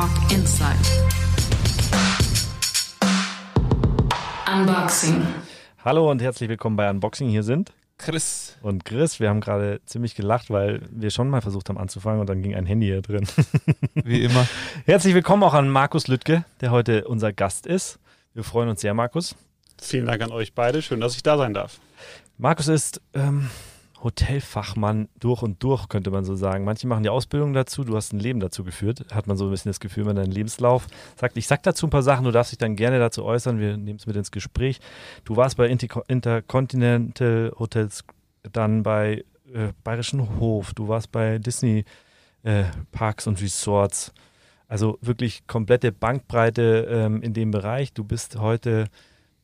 [0.00, 0.78] Talk Inside.
[4.50, 5.26] Unboxing.
[5.84, 7.28] Hallo und herzlich willkommen bei Unboxing.
[7.28, 8.56] Hier sind Chris.
[8.62, 9.20] und Chris.
[9.20, 12.54] Wir haben gerade ziemlich gelacht, weil wir schon mal versucht haben anzufangen und dann ging
[12.54, 13.26] ein Handy hier drin.
[13.94, 14.48] Wie immer.
[14.86, 17.98] Herzlich willkommen auch an Markus Lüttke, der heute unser Gast ist.
[18.32, 19.36] Wir freuen uns sehr, Markus.
[19.82, 20.80] Vielen Dank an euch beide.
[20.80, 21.78] Schön, dass ich da sein darf.
[22.38, 23.50] Markus ist ähm,
[24.02, 26.64] Hotelfachmann durch und durch, könnte man so sagen.
[26.64, 29.06] Manche machen die Ausbildung dazu, du hast ein Leben dazu geführt.
[29.12, 30.86] Hat man so ein bisschen das Gefühl, wenn dein Lebenslauf
[31.16, 33.76] sagt, ich sag dazu ein paar Sachen, du darfst dich dann gerne dazu äußern, wir
[33.76, 34.80] nehmen es mit ins Gespräch.
[35.24, 38.04] Du warst bei Inter Intercontinental Hotels,
[38.52, 41.84] dann bei äh, Bayerischen Hof, du warst bei Disney
[42.42, 44.12] äh, Parks und Resorts.
[44.68, 47.92] Also wirklich komplette Bankbreite ähm, in dem Bereich.
[47.92, 48.86] Du bist heute,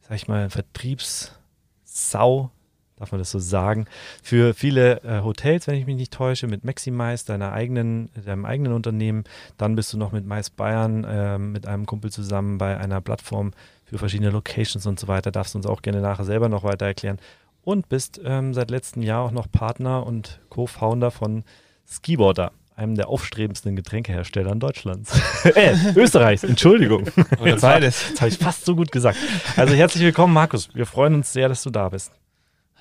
[0.01, 2.53] sag ich mal, Vertriebssau,
[2.97, 3.87] darf man das so sagen,
[4.23, 8.73] für viele äh, Hotels, wenn ich mich nicht täusche, mit Maximize, deiner eigenen, deinem eigenen
[8.73, 9.25] Unternehmen.
[9.59, 13.53] Dann bist du noch mit Mais Bayern, äh, mit einem Kumpel zusammen bei einer Plattform
[13.85, 15.31] für verschiedene Locations und so weiter.
[15.31, 17.19] Darfst du uns auch gerne nachher selber noch weiter erklären.
[17.63, 21.45] Und bist ähm, seit letztem Jahr auch noch Partner und Co-Founder von
[21.87, 25.13] Skiboarder, einem der aufstrebendsten Getränkehersteller in Deutschlands.
[25.45, 27.09] äh, Österreichs, Entschuldigung.
[27.41, 28.13] Oder beides.
[28.13, 29.19] Das habe ich fast so gut gesagt.
[29.57, 30.69] Also herzlich willkommen, Markus.
[30.75, 32.13] Wir freuen uns sehr, dass du da bist.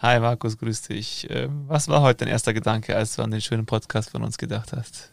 [0.06, 1.26] Hi Markus, grüß dich.
[1.32, 4.38] Ähm, Was war heute dein erster Gedanke, als du an den schönen Podcast von uns
[4.38, 5.12] gedacht hast?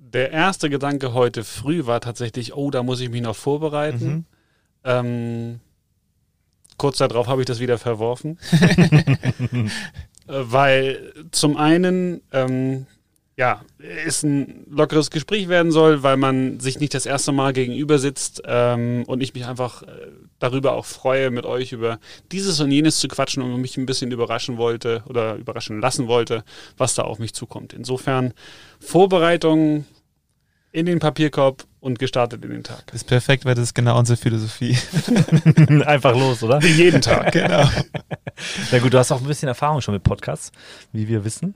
[0.00, 4.08] Der erste Gedanke heute früh war tatsächlich, oh, da muss ich mich noch vorbereiten.
[4.08, 4.24] Mhm.
[4.82, 5.60] Ähm,
[6.76, 8.38] kurz darauf habe ich das wieder verworfen.
[10.26, 12.84] Äh, weil zum einen, ähm,
[13.38, 18.00] ja, es ein lockeres Gespräch werden soll, weil man sich nicht das erste Mal gegenüber
[18.00, 19.86] sitzt ähm, und ich mich einfach äh,
[20.40, 22.00] darüber auch freue, mit euch über
[22.32, 26.42] dieses und jenes zu quatschen und mich ein bisschen überraschen wollte oder überraschen lassen wollte,
[26.76, 27.72] was da auf mich zukommt.
[27.72, 28.34] Insofern
[28.80, 29.86] Vorbereitung
[30.72, 32.86] in den Papierkorb und gestartet in den Tag.
[32.86, 34.76] Das ist perfekt, weil das ist genau unsere Philosophie.
[35.86, 36.60] Einfach los, oder?
[36.60, 37.30] Wie jeden Tag.
[37.32, 37.70] genau.
[38.72, 40.50] Na gut, du hast auch ein bisschen Erfahrung schon mit Podcasts,
[40.92, 41.54] wie wir wissen.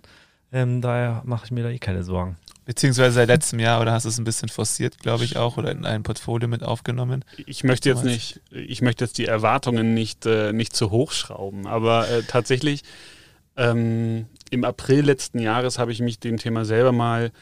[0.52, 2.36] Ähm, daher mache ich mir da eh keine Sorgen.
[2.64, 5.72] Beziehungsweise seit letztem Jahr, oder hast du es ein bisschen forciert, glaube ich auch, oder
[5.72, 7.24] in ein Portfolio mit aufgenommen?
[7.46, 11.66] Ich möchte jetzt nicht, ich möchte jetzt die Erwartungen nicht, äh, nicht zu hoch schrauben,
[11.66, 12.82] aber äh, tatsächlich
[13.56, 17.32] ähm, im April letzten Jahres habe ich mich dem Thema selber mal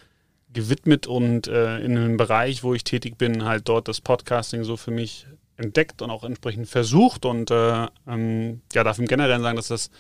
[0.53, 4.77] gewidmet und äh, in einem Bereich, wo ich tätig bin, halt dort das Podcasting so
[4.77, 9.57] für mich entdeckt und auch entsprechend versucht und äh, ähm, ja, darf im Generellen sagen,
[9.57, 9.91] dass das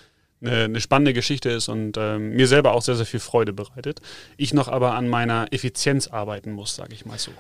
[0.41, 4.01] eine, eine spannende Geschichte ist und ähm, mir selber auch sehr, sehr viel Freude bereitet.
[4.37, 7.33] Ich noch aber an meiner Effizienz arbeiten muss, sage ich mal so.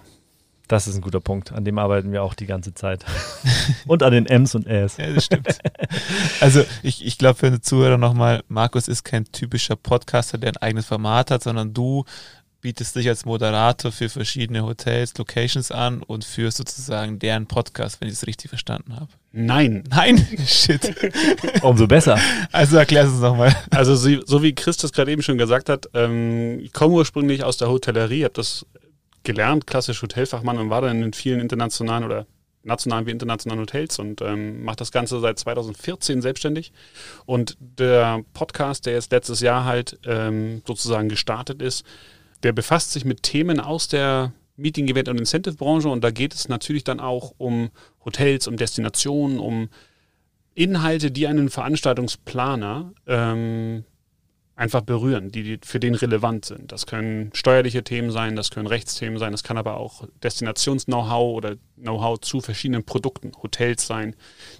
[0.71, 1.50] Das ist ein guter Punkt.
[1.50, 3.05] An dem arbeiten wir auch die ganze Zeit.
[3.88, 4.99] und an den M's und Äs.
[4.99, 5.59] Ja, das stimmt.
[6.41, 10.56] also ich, ich glaube für den Zuhörer nochmal, Markus ist kein typischer Podcaster, der ein
[10.59, 12.05] eigenes Format hat, sondern du
[12.60, 18.09] bietest dich als Moderator für verschiedene Hotels, Locations an und führst sozusagen deren Podcast, wenn
[18.09, 19.09] ich es richtig verstanden habe.
[19.32, 20.94] Nein, Nein, shit.
[21.62, 22.19] Umso besser.
[22.53, 23.54] Also erklär es uns nochmal.
[23.70, 27.44] Also sie, so wie Chris das gerade eben schon gesagt hat, ähm, ich komme ursprünglich
[27.44, 28.66] aus der Hotellerie, habe das
[29.22, 32.26] gelernt, klassisch Hotelfachmann und war dann in vielen internationalen oder
[32.62, 36.72] nationalen wie internationalen Hotels und ähm, mache das Ganze seit 2014 selbstständig.
[37.25, 41.84] Und der Podcast, der jetzt letztes Jahr halt ähm, sozusagen gestartet ist,
[42.43, 46.49] der befasst sich mit Themen aus der Meeting, Event und Incentive-Branche und da geht es
[46.49, 47.71] natürlich dann auch um
[48.05, 49.69] Hotels, um Destinationen, um
[50.55, 53.84] Inhalte, die einen Veranstaltungsplaner ähm,
[54.61, 56.71] einfach berühren, die, die für den relevant sind.
[56.71, 61.56] Das können steuerliche Themen sein, das können Rechtsthemen sein, das kann aber auch Destinations-Know-how oder
[61.77, 64.15] Know-how zu verschiedenen Produkten, Hotels sein,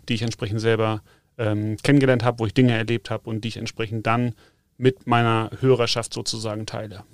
[0.09, 1.03] die ich entsprechend selber
[1.37, 4.35] ähm, kennengelernt habe, wo ich Dinge erlebt habe und die ich entsprechend dann
[4.79, 7.05] mit meiner Hörerschaft sozusagen teile.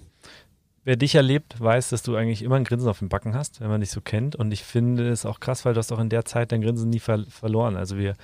[0.86, 3.66] Wer dich erlebt, weiß, dass du eigentlich immer ein Grinsen auf den Backen hast, wenn
[3.66, 4.36] man dich so kennt.
[4.36, 6.90] Und ich finde es auch krass, weil du hast auch in der Zeit dein Grinsen
[6.90, 7.74] nie ver verloren.
[7.74, 8.14] Also wir,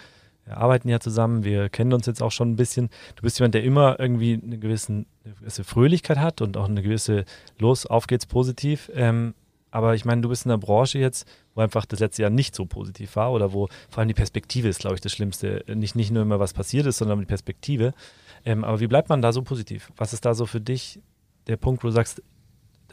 [0.48, 2.88] arbeiten ja zusammen, wir kennen uns jetzt auch schon ein bisschen.
[3.16, 6.82] Du bist jemand, der immer irgendwie eine, gewissen, eine gewisse Fröhlichkeit hat und auch eine
[6.82, 7.24] gewisse
[7.58, 8.92] Los, auf geht's positiv.
[8.94, 9.34] Ähm,
[9.72, 11.26] aber ich meine, du bist in einer Branche jetzt,
[11.56, 14.68] wo einfach das letzte Jahr nicht so positiv war oder wo vor allem die Perspektive
[14.68, 15.64] ist, glaube ich, das Schlimmste.
[15.66, 17.92] Nicht, nicht nur immer, was passiert ist, sondern die Perspektive.
[18.44, 19.90] Ähm, aber wie bleibt man da so positiv?
[19.96, 21.00] Was ist da so für dich
[21.48, 22.22] der Punkt, wo du sagst,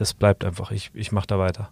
[0.00, 1.70] das bleibt einfach, ich, ich mache da weiter?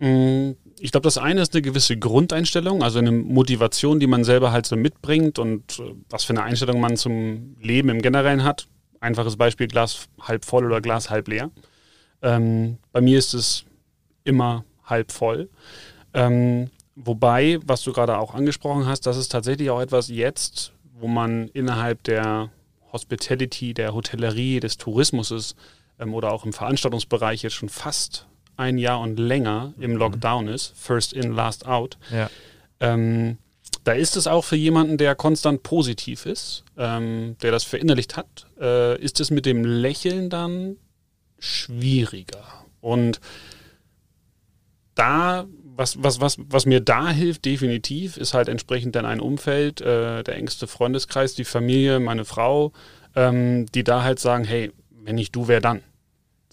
[0.00, 4.52] Mm, Ich glaube, das eine ist eine gewisse Grundeinstellung, also eine Motivation, die man selber
[4.52, 8.66] halt so mitbringt und äh, was für eine Einstellung man zum Leben im Generellen hat.
[9.00, 11.50] Einfaches Beispiel, Glas halb voll oder Glas halb leer.
[12.20, 13.64] Ähm, bei mir ist es
[14.24, 15.48] immer halb voll.
[16.12, 21.08] Ähm, wobei, was du gerade auch angesprochen hast, das ist tatsächlich auch etwas jetzt, wo
[21.08, 22.50] man innerhalb der
[22.92, 25.56] Hospitality, der Hotellerie, des Tourismuses
[26.02, 28.26] ähm, oder auch im Veranstaltungsbereich jetzt schon fast
[28.56, 29.96] ein Jahr und länger im Mhm.
[29.98, 32.28] Lockdown ist, first in, last out, Ja.
[32.80, 33.38] ähm,
[33.84, 38.46] da ist es auch für jemanden, der konstant positiv ist, ähm, der das verinnerlicht hat,
[38.60, 40.76] äh, ist es mit dem Lächeln dann
[41.38, 42.44] schwieriger.
[42.80, 43.20] Und
[44.94, 49.80] da, was, was, was, was mir da hilft, definitiv, ist halt entsprechend dann ein Umfeld,
[49.80, 52.72] äh, der engste Freundeskreis, die Familie, meine Frau,
[53.16, 54.70] ähm, die da halt sagen, hey,
[55.04, 55.82] wenn nicht du, wer dann?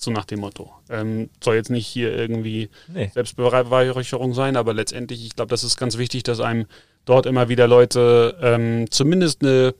[0.02, 0.72] So nach dem Motto.
[0.90, 3.12] Ähm, soll jetzt nicht hier irgendwie Nee.
[3.14, 6.66] Selbstbeweihräucherung sein, aber letztendlich, ich glaube, das ist ganz wichtig, dass einem
[7.06, 9.74] dort immer wieder Leute ähm, zumindest eine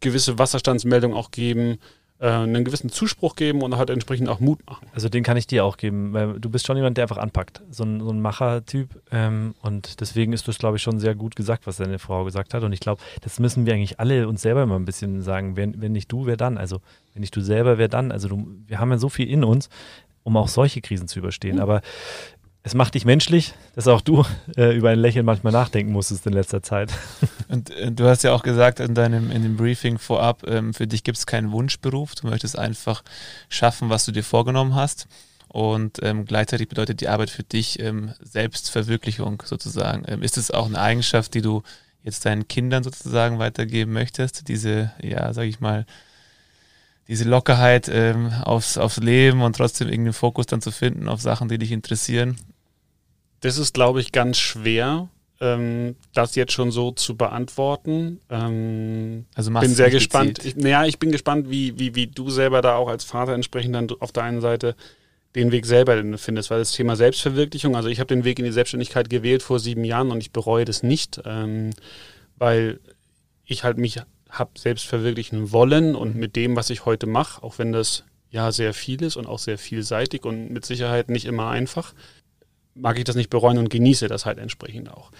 [0.00, 1.78] gewisse Wasserstandsmeldung auch geben,
[2.28, 4.86] einen gewissen Zuspruch geben und halt entsprechend auch Mut machen.
[4.94, 7.62] Also den kann ich dir auch geben, weil du bist schon jemand, der einfach anpackt.
[7.70, 8.88] So ein, so ein Macher-Typ.
[9.10, 12.54] Ähm, und deswegen ist das, glaube ich, schon sehr gut gesagt, was deine Frau gesagt
[12.54, 12.62] hat.
[12.62, 15.56] Und ich glaube, das müssen wir eigentlich alle uns selber immer ein bisschen sagen.
[15.56, 16.58] Wenn, wenn nicht du, wer dann?
[16.58, 16.80] Also
[17.12, 18.10] wenn nicht du selber, wer dann?
[18.12, 19.68] Also du, wir haben ja so viel in uns,
[20.22, 21.60] um auch solche Krisen zu überstehen.
[21.60, 21.82] Aber
[22.66, 24.24] es macht dich menschlich, dass auch du
[24.56, 26.90] äh, über ein Lächeln manchmal nachdenken musstest in letzter Zeit.
[27.48, 30.86] Und äh, du hast ja auch gesagt in deinem in dem Briefing vorab, ähm, für
[30.86, 32.14] dich gibt es keinen Wunschberuf.
[32.14, 33.04] Du möchtest einfach
[33.50, 35.08] schaffen, was du dir vorgenommen hast.
[35.48, 40.04] Und ähm, gleichzeitig bedeutet die Arbeit für dich ähm, Selbstverwirklichung sozusagen.
[40.08, 41.62] Ähm, ist es auch eine Eigenschaft, die du
[42.02, 44.48] jetzt deinen Kindern sozusagen weitergeben möchtest?
[44.48, 45.84] Diese, ja, sag ich mal,
[47.08, 51.50] diese Lockerheit ähm, aufs, aufs Leben und trotzdem irgendeinen Fokus dann zu finden auf Sachen,
[51.50, 52.38] die dich interessieren.
[53.44, 55.08] Das ist, glaube ich, ganz schwer,
[55.38, 58.18] ähm, das jetzt schon so zu beantworten.
[58.30, 60.42] Ähm, Also bin sehr gespannt.
[60.46, 63.74] Ich, naja, ich bin gespannt, wie, wie, wie du selber da auch als Vater entsprechend
[63.74, 64.74] dann auf der einen Seite
[65.34, 68.52] den Weg selber findest, weil das Thema Selbstverwirklichung, also ich habe den Weg in die
[68.52, 71.70] Selbstständigkeit gewählt vor sieben Jahren und ich bereue das nicht, ähm,
[72.38, 72.80] weil
[73.44, 74.00] ich halt mich
[74.30, 78.52] habe selbst verwirklichen wollen und mit dem, was ich heute mache, auch wenn das ja
[78.52, 81.92] sehr viel ist und auch sehr vielseitig und mit Sicherheit nicht immer einfach,
[82.74, 85.10] mag ich das nicht bereuen und genieße das halt entsprechend auch.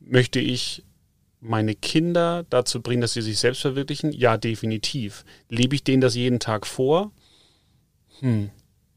[0.00, 0.84] Möchte ich
[1.40, 4.12] meine Kinder dazu bringen, dass sie sich selbst verwirklichen?
[4.12, 5.24] Ja, definitiv.
[5.48, 7.12] Lebe ich denen das jeden Tag vor?
[8.20, 8.50] Hm.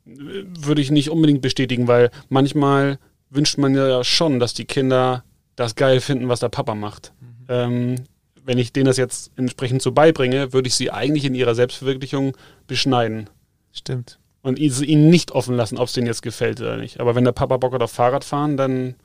[0.05, 2.97] Würde ich nicht unbedingt bestätigen, weil manchmal
[3.29, 5.23] wünscht man ja schon, dass die Kinder
[5.55, 7.13] das geil finden, was der Papa macht.
[7.47, 7.95] Ähm,
[8.43, 12.35] wenn ich denen das jetzt entsprechend so beibringe, würde ich sie eigentlich in ihrer Selbstverwirklichung
[12.65, 13.29] beschneiden
[13.71, 14.19] Stimmt.
[14.43, 16.99] Und i- ihnen nicht offen lassen, ob es denen jetzt gefällt oder nicht.
[16.99, 18.95] Aber wenn der Papa Bock hat auf Fahrradfahren, dann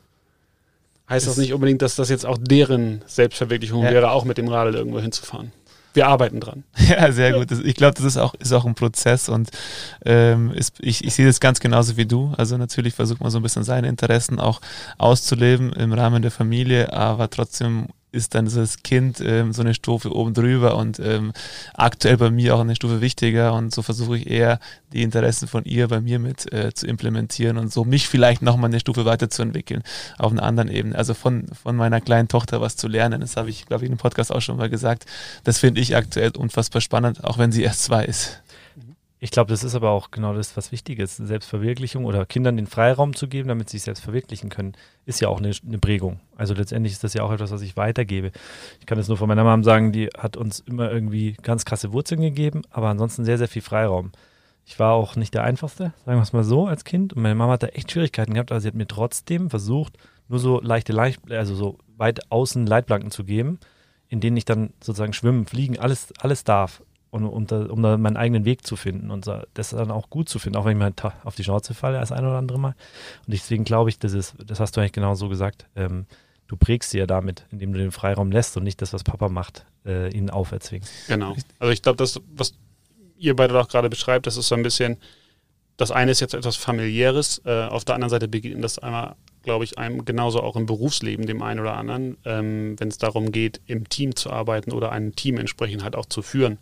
[1.08, 3.90] heißt das nicht unbedingt, dass das jetzt auch deren Selbstverwirklichung Ja.
[3.90, 5.52] wäre, auch mit dem Radl irgendwo hinzufahren.
[5.94, 6.64] Wir arbeiten dran.
[6.88, 7.50] Ja, sehr gut.
[7.64, 9.48] Ich glaube, das ist auch, ist auch ein Prozess und
[10.04, 12.32] ähm, ist, ich, ich sehe das ganz genauso wie du.
[12.36, 14.60] Also natürlich versucht man so ein bisschen seine Interessen auch
[14.98, 20.14] auszuleben im Rahmen der Familie, aber trotzdem ist dann das Kind ähm, so eine Stufe
[20.14, 21.32] oben drüber und ähm,
[21.74, 24.58] aktuell bei mir auch eine Stufe wichtiger und so versuche ich eher
[24.92, 28.70] die Interessen von ihr bei mir mit äh, zu implementieren und so mich vielleicht nochmal
[28.70, 29.82] eine Stufe weiterzuentwickeln
[30.18, 30.96] auf einer anderen Ebene.
[30.96, 33.96] Also von, von meiner kleinen Tochter was zu lernen, das habe ich, glaube ich, in
[33.96, 35.04] dem Podcast auch schon mal gesagt.
[35.44, 38.40] Das finde ich aktuell unfassbar spannend, auch wenn sie erst zwei ist.
[39.26, 41.16] Ich glaube, das ist aber auch genau das, was wichtig ist.
[41.16, 44.74] Selbstverwirklichung oder Kindern den Freiraum zu geben, damit sie sich selbst verwirklichen können,
[45.04, 46.20] ist ja auch eine, eine Prägung.
[46.36, 48.30] Also letztendlich ist das ja auch etwas, was ich weitergebe.
[48.78, 51.92] Ich kann es nur von meiner Mom sagen, die hat uns immer irgendwie ganz krasse
[51.92, 54.12] Wurzeln gegeben, aber ansonsten sehr, sehr viel Freiraum.
[54.64, 57.12] Ich war auch nicht der Einfachste, sagen wir es mal so, als Kind.
[57.12, 60.38] Und meine Mama hat da echt Schwierigkeiten gehabt, aber sie hat mir trotzdem versucht, nur
[60.38, 60.96] so leichte,
[61.30, 63.58] also so weit außen Leitplanken zu geben,
[64.06, 66.80] in denen ich dann sozusagen schwimmen, fliegen, alles, alles darf.
[67.16, 70.10] Und, um, da, um da meinen eigenen Weg zu finden und da- das dann auch
[70.10, 72.36] gut zu finden, auch wenn ich mal ta- auf die Schnauze falle, das ein oder
[72.38, 72.74] andere Mal.
[73.26, 76.06] Und deswegen glaube ich, das ist, das hast du eigentlich genau so gesagt, ähm,
[76.48, 79.28] du prägst sie ja damit, indem du den Freiraum lässt und nicht das, was Papa
[79.28, 80.92] macht, äh, ihnen auferzwingst.
[81.08, 81.34] Genau.
[81.58, 82.54] Also ich glaube, das, was
[83.18, 84.98] ihr beide doch gerade beschreibt, das ist so ein bisschen,
[85.76, 89.64] das eine ist jetzt etwas familiäres, äh, auf der anderen Seite begegnet das einmal, glaube
[89.64, 93.60] ich, einem genauso auch im Berufsleben, dem einen oder anderen, ähm, wenn es darum geht,
[93.66, 96.58] im Team zu arbeiten oder ein Team entsprechend halt auch zu führen.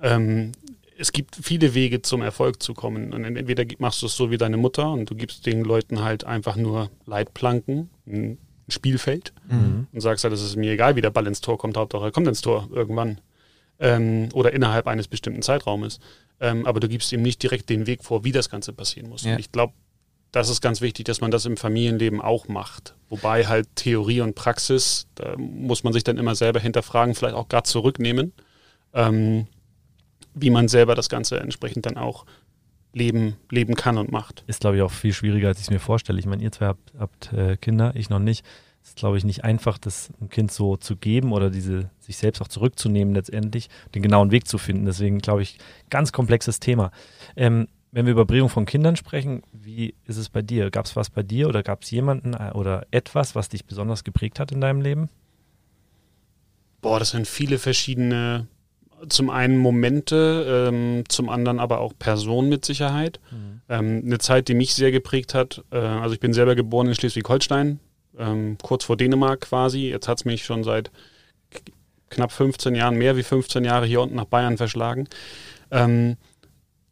[0.00, 0.52] Ähm,
[0.96, 3.12] es gibt viele Wege zum Erfolg zu kommen.
[3.12, 6.24] Und entweder machst du es so wie deine Mutter und du gibst den Leuten halt
[6.24, 9.88] einfach nur Leitplanken, ein Spielfeld Mhm.
[9.92, 12.12] und sagst halt, es ist mir egal, wie der Ball ins Tor kommt, Hauptsache er
[12.12, 13.20] kommt ins Tor irgendwann.
[13.80, 15.98] Ähm, oder innerhalb eines bestimmten Zeitraumes.
[16.40, 19.24] Ähm, aber du gibst ihm nicht direkt den Weg vor, wie das Ganze passieren muss.
[19.24, 19.32] Ja.
[19.32, 19.72] Und ich glaube,
[20.30, 22.94] das ist ganz wichtig, dass man das im Familienleben auch macht.
[23.08, 27.48] Wobei halt Theorie und Praxis, da muss man sich dann immer selber hinterfragen, vielleicht auch
[27.48, 28.32] gerade zurücknehmen,
[28.94, 29.48] ähm,
[30.34, 32.26] wie man selber das Ganze entsprechend dann auch
[32.92, 34.44] leben, leben kann und macht.
[34.46, 36.18] Ist, glaube ich, auch viel schwieriger, als ich es mir vorstelle.
[36.18, 38.44] Ich meine, ihr zwei habt, habt äh, Kinder, ich noch nicht.
[38.82, 42.18] Es ist, glaube ich, nicht einfach, das einem Kind so zu geben oder diese sich
[42.18, 44.84] selbst auch zurückzunehmen letztendlich, den genauen Weg zu finden.
[44.84, 46.90] Deswegen, glaube ich, ganz komplexes Thema.
[47.34, 50.70] Ähm, wenn wir über Prägung von Kindern sprechen, wie ist es bei dir?
[50.70, 54.04] Gab es was bei dir oder gab es jemanden äh, oder etwas, was dich besonders
[54.04, 55.08] geprägt hat in deinem Leben?
[56.82, 58.48] Boah, das sind viele verschiedene,
[59.08, 63.20] zum einen Momente, ähm, zum anderen aber auch Personen mit Sicherheit.
[63.30, 63.60] Mhm.
[63.68, 65.64] Ähm, eine Zeit, die mich sehr geprägt hat.
[65.70, 67.80] Äh, also ich bin selber geboren in Schleswig-Holstein,
[68.18, 69.88] ähm, kurz vor Dänemark quasi.
[69.88, 70.90] Jetzt hat es mich schon seit
[72.10, 75.08] knapp 15 Jahren, mehr wie 15 Jahre hier unten nach Bayern verschlagen.
[75.70, 76.16] Ähm,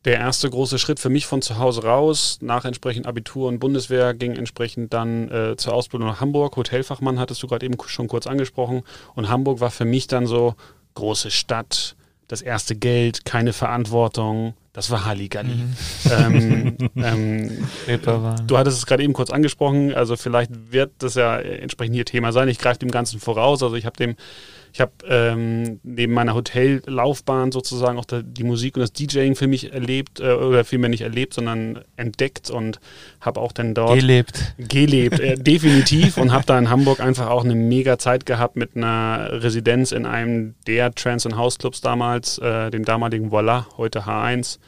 [0.05, 4.15] der erste große Schritt für mich von zu Hause raus, nach entsprechend Abitur und Bundeswehr,
[4.15, 6.57] ging entsprechend dann äh, zur Ausbildung nach Hamburg.
[6.57, 8.83] Hotelfachmann hattest du gerade eben schon kurz angesprochen.
[9.15, 10.57] Und Hamburg war für mich dann so
[10.95, 11.97] große Stadt,
[12.29, 14.55] das erste Geld, keine Verantwortung.
[14.73, 15.55] Das war Halligalli.
[15.55, 15.77] Mhm.
[16.11, 17.69] Ähm, ähm,
[18.47, 22.33] du hattest es gerade eben kurz angesprochen, also vielleicht wird das ja entsprechend hier Thema
[22.33, 22.49] sein.
[22.49, 23.63] Ich greife dem Ganzen voraus.
[23.63, 24.17] Also ich habe dem
[24.73, 29.73] ich habe ähm, neben meiner Hotellaufbahn sozusagen auch die Musik und das DJing für mich
[29.73, 32.81] erlebt, äh, oder vielmehr nicht erlebt, sondern entdeckt und
[33.21, 34.55] habe auch dann dort gelebt.
[34.57, 36.17] Gelebt, äh, definitiv.
[36.17, 40.07] und habe da in Hamburg einfach auch eine mega Zeit gehabt mit einer Residenz in
[40.07, 44.59] einem der Trance- und House-Clubs damals, äh, dem damaligen Voila, heute H1.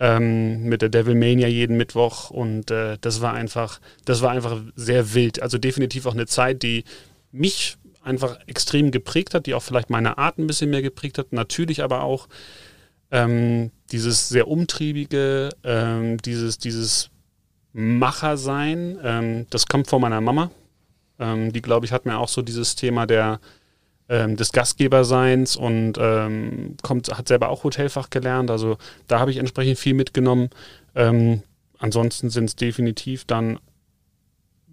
[0.00, 5.12] Ähm, mit der Devilmania jeden Mittwoch und äh, das war einfach, das war einfach sehr
[5.14, 5.42] wild.
[5.42, 6.84] Also definitiv auch eine Zeit, die
[7.32, 11.32] mich einfach extrem geprägt hat, die auch vielleicht meine Art ein bisschen mehr geprägt hat.
[11.32, 12.28] Natürlich aber auch
[13.10, 17.10] ähm, dieses sehr umtriebige, ähm, dieses, dieses
[17.72, 20.50] Machersein, ähm, das kommt von meiner Mama.
[21.18, 23.40] Ähm, die, glaube ich, hat mir auch so dieses Thema der,
[24.08, 28.50] ähm, des Gastgeberseins und ähm, kommt, hat selber auch Hotelfach gelernt.
[28.50, 30.50] Also da habe ich entsprechend viel mitgenommen.
[31.78, 33.60] ansonsten sind es definitiv dann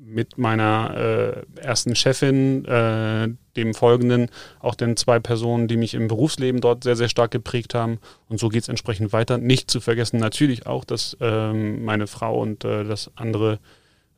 [0.07, 6.07] mit meiner äh, ersten Chefin, äh, dem folgenden, auch den zwei Personen, die mich im
[6.07, 7.99] Berufsleben dort sehr, sehr stark geprägt haben.
[8.29, 9.37] Und so geht es entsprechend weiter.
[9.37, 13.59] Nicht zu vergessen natürlich auch, dass ähm, meine Frau und äh, das andere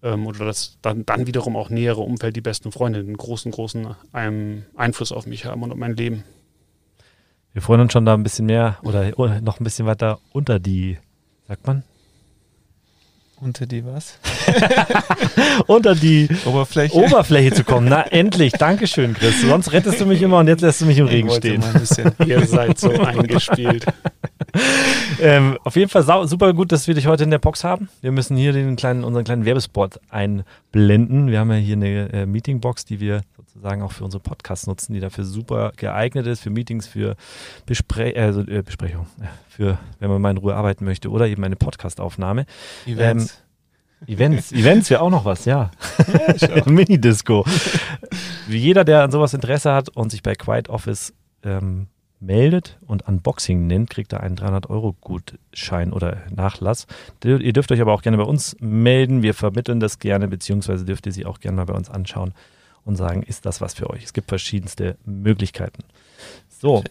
[0.03, 3.96] ähm, oder das dann, dann wiederum auch nähere Umfeld, die besten Freunde, einen großen, großen
[4.13, 6.24] ähm, Einfluss auf mich haben und auf mein Leben.
[7.53, 10.98] Wir freuen uns schon da ein bisschen mehr oder noch ein bisschen weiter unter die,
[11.48, 11.84] sagt man,
[13.39, 14.20] unter die was?
[15.68, 16.96] Unter die Oberfläche.
[16.96, 17.88] Oberfläche zu kommen.
[17.90, 18.54] Na, endlich.
[18.54, 19.42] Dankeschön, Chris.
[19.42, 21.64] Sonst rettest du mich immer und jetzt lässt du mich im Regen stehen.
[22.26, 23.86] Ihr seid so eingespielt.
[25.22, 27.90] ähm, auf jeden Fall super gut, dass wir dich heute in der Box haben.
[28.02, 31.30] Wir müssen hier den kleinen, unseren kleinen Werbespot einblenden.
[31.30, 34.94] Wir haben ja hier eine äh, Meetingbox, die wir sozusagen auch für unsere Podcasts nutzen,
[34.94, 37.16] die dafür super geeignet ist, für Meetings, für
[37.66, 39.08] Bespre äh, also, äh, Besprechung,
[39.50, 42.46] für wenn man mal in Ruhe arbeiten möchte oder eben eine Podcastaufnahme.
[42.86, 43.34] Events.
[43.34, 43.47] Ähm,
[44.06, 45.72] Events, Events wäre auch noch was, ja.
[46.38, 47.46] ja Mini-Disco.
[48.48, 51.13] Wie jeder, der an sowas Interesse hat und sich bei Quiet Office
[51.44, 51.88] ähm,
[52.20, 56.86] meldet und Unboxing nennt, kriegt er einen 300-Euro-Gutschein oder Nachlass.
[57.24, 59.24] Ihr dürft euch aber auch gerne bei uns melden.
[59.24, 62.34] Wir vermitteln das gerne, beziehungsweise dürft ihr sie auch gerne mal bei uns anschauen
[62.86, 64.04] und sagen, ist das was für euch?
[64.04, 65.84] Es gibt verschiedenste Möglichkeiten.
[66.50, 66.84] So.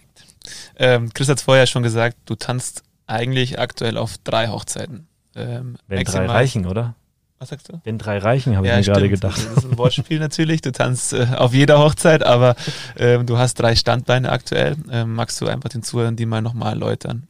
[0.77, 5.09] Ähm, Chris hat es vorher schon gesagt, du tanzt eigentlich aktuell auf drei Hochzeiten.
[5.37, 6.95] Ähm, Wenn drei reichen, oder?
[7.39, 7.81] Was sagst du?
[7.85, 9.37] Wenn drei reichen, habe ja, ich mir gerade gedacht.
[9.37, 10.63] Das ist ein Wortspiel natürlich.
[10.63, 12.57] Du tanzt äh, auf jeder Hochzeit, aber
[12.99, 14.77] ähm, du hast drei Standbeine aktuell.
[14.91, 17.29] Ähm, magst du einfach den Zuhörern die mal nochmal erläutern?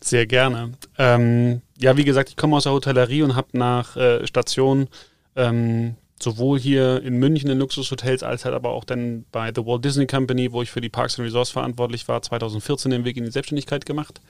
[0.00, 0.72] Sehr gerne.
[0.98, 4.86] Ähm, ja, wie gesagt, ich komme aus der Hotellerie und habe nach äh, Station
[5.34, 9.84] ähm, sowohl hier in München in Luxushotels als halt aber auch dann bei The Walt
[9.84, 13.24] Disney Company, wo ich für die Parks and Resorts verantwortlich war, 2014 den Weg in
[13.24, 14.20] die Selbstständigkeit gemacht.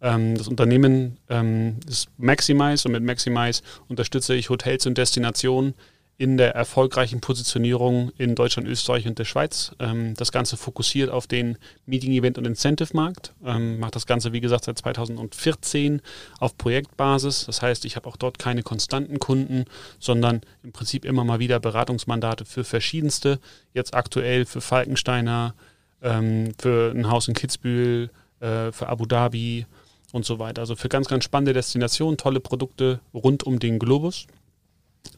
[0.00, 5.74] Ähm, das Unternehmen ähm, ist Maximize und mit Maximize unterstütze ich Hotels und Destinationen
[6.20, 9.72] in der erfolgreichen Positionierung in Deutschland, Österreich und der Schweiz.
[9.78, 13.34] Ähm, das Ganze fokussiert auf den Meeting, Event und Incentive-Markt.
[13.40, 16.02] Macht das Ganze, wie gesagt, seit 2014
[16.40, 17.46] auf Projektbasis.
[17.46, 19.64] Das heißt, ich habe auch dort keine konstanten Kunden,
[20.00, 23.38] sondern im Prinzip immer mal wieder Beratungsmandate für verschiedenste.
[23.72, 25.54] Jetzt aktuell für Falkensteiner,
[26.00, 29.66] für ein Haus in Kitzbühel, äh, für Abu Dhabi,
[30.12, 30.62] und so weiter.
[30.62, 34.26] Also für ganz, ganz spannende Destinationen, tolle Produkte rund um den Globus.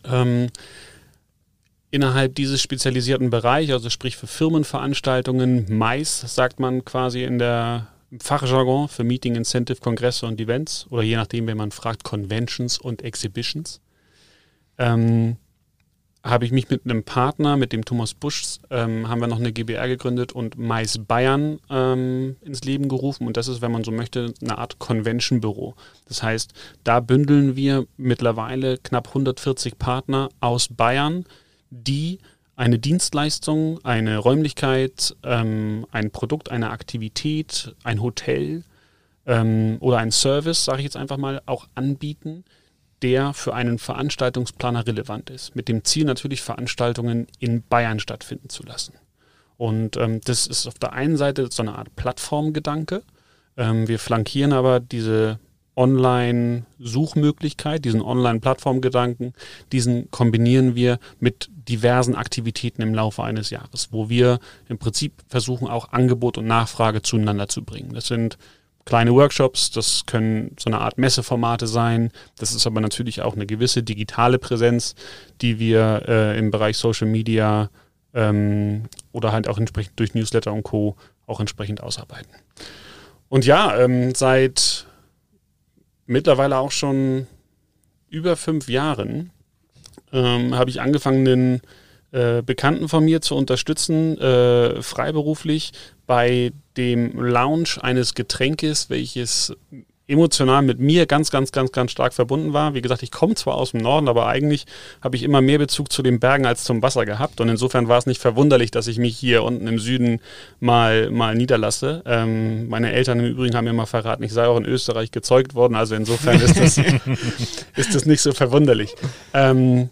[0.04, 0.48] Ähm,
[1.90, 7.88] innerhalb dieses spezialisierten Bereichs, also sprich für Firmenveranstaltungen, Mais sagt man quasi in der
[8.20, 13.02] Fachjargon für Meeting, Incentive, Kongresse und Events oder je nachdem, wenn man fragt, Conventions und
[13.02, 13.80] Exhibitions.
[14.78, 15.36] Ähm,
[16.22, 19.52] habe ich mich mit einem Partner, mit dem Thomas Busch, ähm, haben wir noch eine
[19.52, 23.26] GBR gegründet und Mais Bayern ähm, ins Leben gerufen.
[23.26, 25.74] Und das ist, wenn man so möchte, eine Art Convention-Büro.
[26.08, 26.52] Das heißt,
[26.84, 31.24] da bündeln wir mittlerweile knapp 140 Partner aus Bayern,
[31.70, 32.18] die
[32.54, 38.64] eine Dienstleistung, eine Räumlichkeit, ähm, ein Produkt, eine Aktivität, ein Hotel
[39.24, 42.44] ähm, oder einen Service, sage ich jetzt einfach mal, auch anbieten,
[43.02, 45.56] der für einen Veranstaltungsplaner relevant ist.
[45.56, 48.94] Mit dem Ziel natürlich, Veranstaltungen in Bayern stattfinden zu lassen.
[49.56, 53.02] Und ähm, das ist auf der einen Seite so eine Art Plattformgedanke.
[53.56, 55.38] Ähm, wir flankieren aber diese
[55.76, 59.34] Online-Suchmöglichkeit, diesen Online-Plattformgedanken,
[59.72, 65.68] diesen kombinieren wir mit diversen Aktivitäten im Laufe eines Jahres, wo wir im Prinzip versuchen,
[65.68, 67.94] auch Angebot und Nachfrage zueinander zu bringen.
[67.94, 68.36] Das sind
[68.90, 72.10] kleine Workshops, das können so eine Art Messeformate sein.
[72.36, 74.96] Das ist aber natürlich auch eine gewisse digitale Präsenz,
[75.40, 77.70] die wir äh, im Bereich Social Media
[78.14, 78.82] ähm,
[79.12, 80.96] oder halt auch entsprechend durch Newsletter und Co.
[81.28, 82.32] auch entsprechend ausarbeiten.
[83.28, 84.86] Und ja, ähm, seit
[86.06, 87.28] mittlerweile auch schon
[88.08, 89.30] über fünf Jahren
[90.12, 91.60] ähm, habe ich angefangen, den
[92.12, 95.72] äh, Bekannten von mir zu unterstützen, äh, freiberuflich
[96.06, 99.54] bei dem Launch eines Getränkes, welches
[100.10, 102.74] emotional mit mir ganz, ganz, ganz, ganz stark verbunden war.
[102.74, 104.66] Wie gesagt, ich komme zwar aus dem Norden, aber eigentlich
[105.00, 107.40] habe ich immer mehr Bezug zu den Bergen als zum Wasser gehabt.
[107.40, 110.20] Und insofern war es nicht verwunderlich, dass ich mich hier unten im Süden
[110.58, 112.02] mal, mal niederlasse.
[112.06, 115.54] Ähm, meine Eltern im Übrigen haben mir mal verraten, ich sei auch in Österreich gezeugt
[115.54, 115.76] worden.
[115.76, 116.78] Also insofern ist das,
[117.76, 118.94] ist das nicht so verwunderlich.
[119.32, 119.90] Ähm,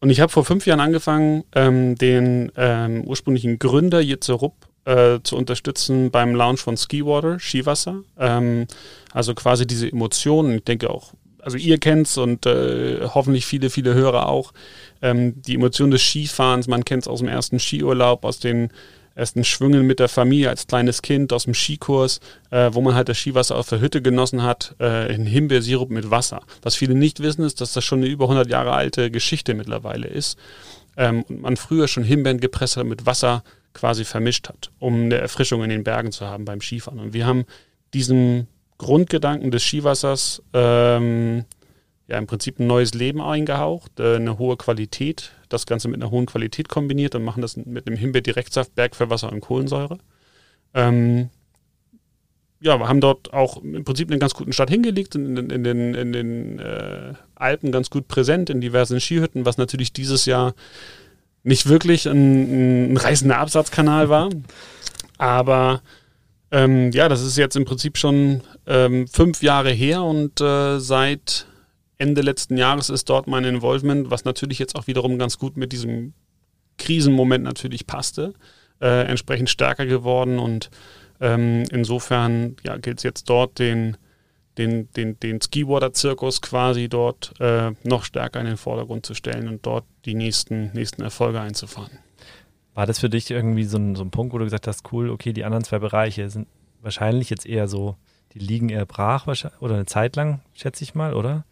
[0.00, 5.20] und ich habe vor fünf Jahren angefangen, ähm, den ähm, ursprünglichen Gründer Jitze Rupp äh,
[5.22, 8.02] zu unterstützen beim Launch von Skiwater, Skiwasser.
[8.18, 8.66] Ähm,
[9.12, 13.94] also quasi diese Emotionen, ich denke auch, also ihr kennt's und äh, hoffentlich viele, viele
[13.94, 14.52] Hörer auch,
[15.00, 18.70] ähm, die Emotionen des Skifahrens, man kennt es aus dem ersten Skiurlaub, aus den
[19.16, 22.20] ersten Schwüngen mit der Familie als kleines Kind aus dem Skikurs,
[22.50, 26.10] äh, wo man halt das Skiwasser auf der Hütte genossen hat, äh, in Himbeersirup mit
[26.10, 26.42] Wasser.
[26.62, 30.06] Was viele nicht wissen, ist, dass das schon eine über 100 Jahre alte Geschichte mittlerweile
[30.06, 30.38] ist.
[30.96, 33.42] Ähm, und man früher schon Himbeeren gepresst mit Wasser
[33.72, 37.00] quasi vermischt hat, um eine Erfrischung in den Bergen zu haben beim Skifahren.
[37.00, 37.44] Und wir haben
[37.94, 41.44] diesen Grundgedanken des Skiwassers ähm,
[42.08, 46.10] ja im Prinzip ein neues Leben eingehaucht, äh, eine hohe Qualität, das Ganze mit einer
[46.10, 49.98] hohen Qualität kombiniert und machen das mit einem Himbeer-Direktsaft, Bergfellwasser und Kohlensäure.
[50.74, 51.30] Ähm,
[52.60, 55.64] ja, wir haben dort auch im Prinzip einen ganz guten Start hingelegt, in, in, in
[55.64, 60.54] den, in den äh, Alpen ganz gut präsent, in diversen Skihütten, was natürlich dieses Jahr
[61.42, 64.30] nicht wirklich ein, ein reißender Absatzkanal war.
[65.18, 65.82] Aber
[66.50, 71.46] ähm, ja, das ist jetzt im Prinzip schon ähm, fünf Jahre her und äh, seit
[71.98, 75.72] Ende letzten Jahres ist dort mein Involvement, was natürlich jetzt auch wiederum ganz gut mit
[75.72, 76.12] diesem
[76.78, 78.34] Krisenmoment natürlich passte,
[78.80, 80.70] äh, entsprechend stärker geworden und
[81.20, 83.96] ähm, insofern ja, gilt es jetzt dort den
[84.58, 89.66] den, den, den Skiwater-Zirkus quasi dort äh, noch stärker in den Vordergrund zu stellen und
[89.66, 91.98] dort die nächsten, nächsten Erfolge einzufahren.
[92.74, 95.10] War das für dich irgendwie so ein, so ein Punkt, wo du gesagt hast, cool,
[95.10, 96.46] okay, die anderen zwei Bereiche sind
[96.82, 97.96] wahrscheinlich jetzt eher so,
[98.32, 99.26] die liegen eher brach
[99.60, 101.44] oder eine Zeit lang, schätze ich mal, oder?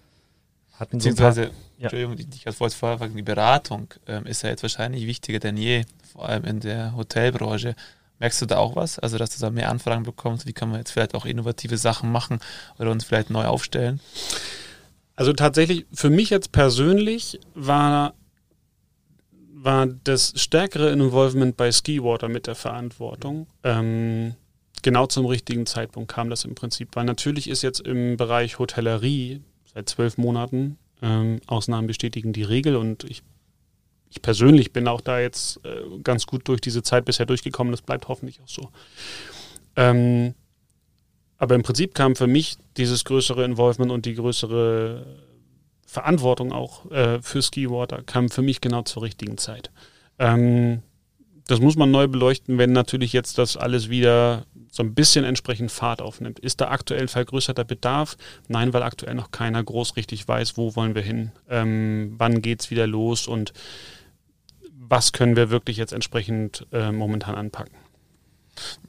[0.79, 1.89] Hatten Beziehungsweise, ja.
[1.91, 5.85] Entschuldigung, ich wollte vorher fragen, die Beratung ähm, ist ja jetzt wahrscheinlich wichtiger denn je,
[6.13, 7.77] vor allem in der Hotelbranche.
[8.19, 8.99] Merkst du da auch was?
[8.99, 10.47] Also, dass du da mehr Anfragen bekommst?
[10.47, 12.39] Wie kann man jetzt vielleicht auch innovative Sachen machen
[12.79, 14.01] oder uns vielleicht neu aufstellen?
[15.17, 18.15] Also tatsächlich, für mich jetzt persönlich war,
[19.53, 23.47] war das stärkere Involvement bei Skiwater mit der Verantwortung.
[23.63, 24.35] Ähm,
[24.83, 26.91] genau zum richtigen Zeitpunkt kam das im Prinzip.
[26.95, 29.41] Weil natürlich ist jetzt im Bereich Hotellerie
[29.75, 33.23] seit zwölf Monaten ähm, Ausnahmen bestätigen die Regel und ich
[34.15, 37.73] ich persönlich bin auch da jetzt äh, ganz gut durch diese Zeit bisher durchgekommen.
[37.73, 38.69] Das bleibt hoffentlich auch so.
[39.75, 40.35] Ähm,
[41.37, 45.05] aber im Prinzip kam für mich dieses größere Involvement und die größere
[45.85, 49.73] Verantwortung auch äh, für Skiwater kam für mich genau zur richtigen Zeit.
[50.21, 50.83] Ähm,
[51.46, 55.70] das muss man neu beleuchten, wenn natürlich jetzt das alles wieder so ein bisschen entsprechend
[55.70, 56.40] Fahrt aufnimmt.
[56.40, 58.16] Ist da aktuell vergrößerter Bedarf?
[58.48, 62.62] Nein, weil aktuell noch keiner groß richtig weiß, wo wollen wir hin, ähm, wann geht
[62.62, 63.52] es wieder los und
[64.76, 67.76] was können wir wirklich jetzt entsprechend äh, momentan anpacken.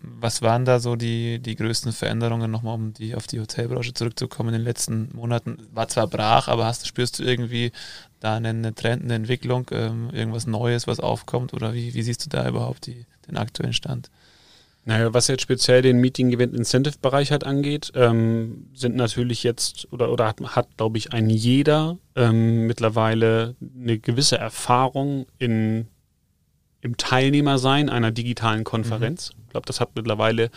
[0.01, 4.49] Was waren da so die, die größten Veränderungen, nochmal um die, auf die Hotelbranche zurückzukommen
[4.49, 5.57] in den letzten Monaten?
[5.73, 7.71] War zwar brach, aber hast, spürst du irgendwie
[8.25, 11.53] da eine, Trend, eine Entwicklung, ähm, irgendwas Neues, was aufkommt?
[11.53, 14.09] Oder wie, wie siehst du da überhaupt die, den aktuellen Stand?
[14.83, 19.91] Naja, was jetzt speziell den Meeting Event Incentive Bereich halt angeht, ähm, sind natürlich jetzt
[19.91, 25.88] oder, oder hat, hat glaube ich, ein jeder ähm, mittlerweile eine gewisse Erfahrung in,
[26.81, 29.31] im Teilnehmersein einer digitalen Konferenz.
[29.33, 29.43] Mhm.
[29.45, 30.51] Ich glaube, das hat mittlerweile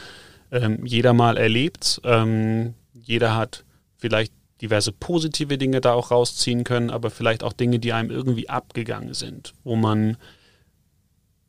[0.50, 2.00] ähm, jeder mal erlebt.
[2.04, 3.64] Ähm, jeder hat
[3.96, 8.48] vielleicht diverse positive Dinge da auch rausziehen können, aber vielleicht auch Dinge, die einem irgendwie
[8.48, 10.16] abgegangen sind, wo man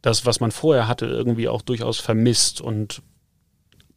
[0.01, 3.01] das, was man vorher hatte, irgendwie auch durchaus vermisst und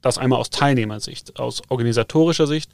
[0.01, 1.39] das einmal aus Teilnehmersicht.
[1.39, 2.71] Aus organisatorischer Sicht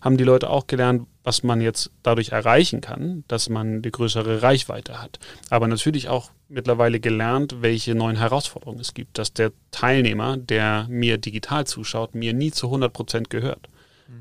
[0.00, 4.42] haben die Leute auch gelernt, was man jetzt dadurch erreichen kann, dass man eine größere
[4.42, 5.20] Reichweite hat.
[5.48, 11.18] Aber natürlich auch mittlerweile gelernt, welche neuen Herausforderungen es gibt, dass der Teilnehmer, der mir
[11.18, 13.68] digital zuschaut, mir nie zu 100 Prozent gehört.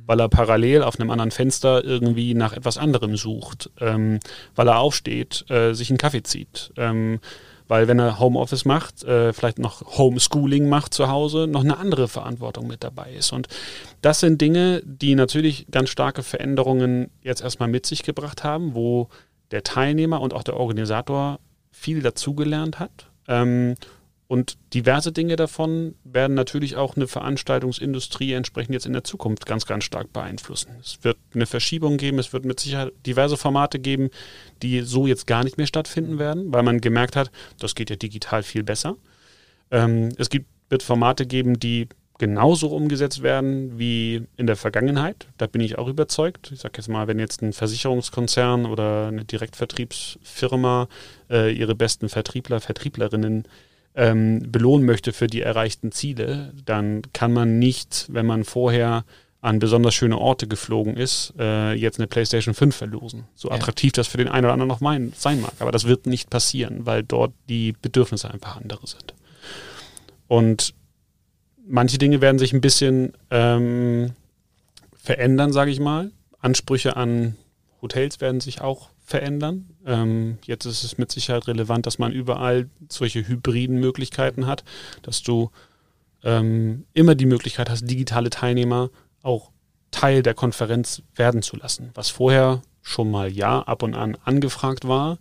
[0.06, 4.20] Weil er parallel auf einem anderen Fenster irgendwie nach etwas anderem sucht, ähm,
[4.56, 7.20] weil er aufsteht, äh, sich einen Kaffee zieht, ähm,
[7.68, 12.10] weil wenn er Homeoffice macht, äh, vielleicht noch Homeschooling macht zu Hause, noch eine andere
[12.10, 13.32] Verantwortung mit dabei ist.
[13.32, 13.48] Und
[14.02, 19.08] das sind Dinge, die natürlich ganz starke Veränderungen jetzt erstmal mit sich gebracht haben, wo
[19.52, 21.40] der Teilnehmer und auch der Organisator
[21.72, 23.08] viel dazugelernt hat.
[23.28, 23.76] Ähm,
[24.32, 29.66] und diverse Dinge davon werden natürlich auch eine Veranstaltungsindustrie entsprechend jetzt in der Zukunft ganz,
[29.66, 30.70] ganz stark beeinflussen.
[30.80, 34.10] Es wird eine Verschiebung geben, es wird mit Sicherheit diverse Formate geben,
[34.62, 37.98] die so jetzt gar nicht mehr stattfinden werden, weil man gemerkt hat, das geht ja
[37.98, 38.96] digital viel besser.
[39.70, 45.28] Ähm, es gibt, wird Formate geben, die genauso umgesetzt werden wie in der Vergangenheit.
[45.40, 46.54] Da bin ich auch überzeugt.
[46.54, 50.88] Ich sage jetzt mal, wenn jetzt ein Versicherungskonzern oder eine Direktvertriebsfirma
[51.30, 53.44] äh, ihre besten Vertriebler, Vertrieblerinnen
[53.96, 59.06] ähm, belohnen möchte für die erreichten Ziele, dann kann man nicht, wenn man vorher
[59.42, 63.26] an besonders schöne Orte geflogen ist, äh, jetzt eine PlayStation 5 verlosen.
[63.36, 63.56] So ja.
[63.56, 65.54] attraktiv das für den einen oder anderen noch mein, sein mag.
[65.60, 69.16] Aber das wird nicht passieren, weil dort die Bedürfnisse einfach andere sind.
[70.28, 70.76] Und
[71.68, 74.12] manche Dinge werden sich ein bisschen ähm,
[74.96, 76.12] verändern, sage ich mal.
[76.40, 77.36] Ansprüche an
[77.82, 79.70] Hotels werden sich auch verändern.
[79.86, 84.64] Ähm, jetzt ist es mit Sicherheit relevant, dass man überall solche hybriden Möglichkeiten hat,
[85.04, 85.52] dass du
[86.24, 88.90] ähm, immer die Möglichkeit hast, digitale Teilnehmer
[89.22, 89.52] auch
[89.92, 94.88] Teil der Konferenz werden zu lassen, was vorher schon mal ja ab und an angefragt
[94.88, 95.20] war,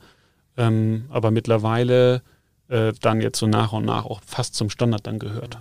[0.56, 2.22] ähm, aber mittlerweile
[2.68, 5.58] äh, dann jetzt so nach und nach auch fast zum Standard dann gehört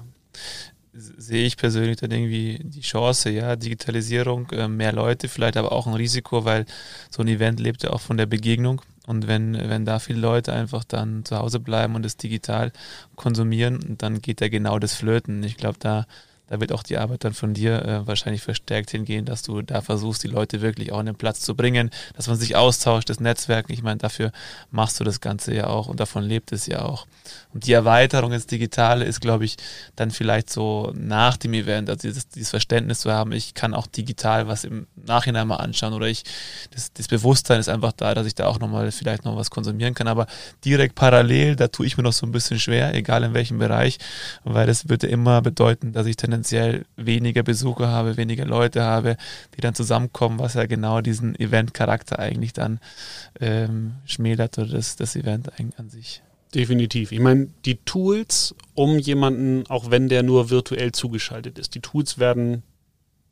[0.99, 5.87] sehe ich persönlich dann irgendwie die Chance, ja, Digitalisierung, äh, mehr Leute, vielleicht aber auch
[5.87, 6.65] ein Risiko, weil
[7.09, 8.81] so ein Event lebt ja auch von der Begegnung.
[9.07, 12.71] Und wenn, wenn da viele Leute einfach dann zu Hause bleiben und es digital
[13.15, 15.41] konsumieren, dann geht da genau das Flöten.
[15.43, 16.05] Ich glaube, da
[16.49, 19.81] da wird auch die Arbeit dann von dir äh, wahrscheinlich verstärkt hingehen, dass du da
[19.81, 23.19] versuchst, die Leute wirklich auch an den Platz zu bringen, dass man sich austauscht, das
[23.19, 23.67] Netzwerk.
[23.69, 24.31] Ich meine, dafür
[24.71, 27.05] machst du das Ganze ja auch und davon lebt es ja auch.
[27.53, 29.57] Und die Erweiterung ins Digitale ist, glaube ich,
[29.95, 33.85] dann vielleicht so nach dem Event, also dieses, dieses, Verständnis zu haben, ich kann auch
[33.85, 36.23] digital was im Nachhinein mal anschauen oder ich,
[36.71, 39.93] das, das Bewusstsein ist einfach da, dass ich da auch nochmal vielleicht noch was konsumieren
[39.93, 40.07] kann.
[40.07, 40.25] Aber
[40.65, 43.99] direkt parallel, da tue ich mir noch so ein bisschen schwer, egal in welchem Bereich,
[44.43, 49.17] weil das würde immer bedeuten, dass ich tendenziell tendenziell weniger Besucher habe, weniger Leute habe,
[49.55, 52.79] die dann zusammenkommen, was ja genau diesen Event-Charakter eigentlich dann
[53.39, 56.21] ähm, schmälert oder das, das Event an sich.
[56.55, 57.11] Definitiv.
[57.11, 62.17] Ich meine, die Tools, um jemanden, auch wenn der nur virtuell zugeschaltet ist, die Tools
[62.17, 62.63] werden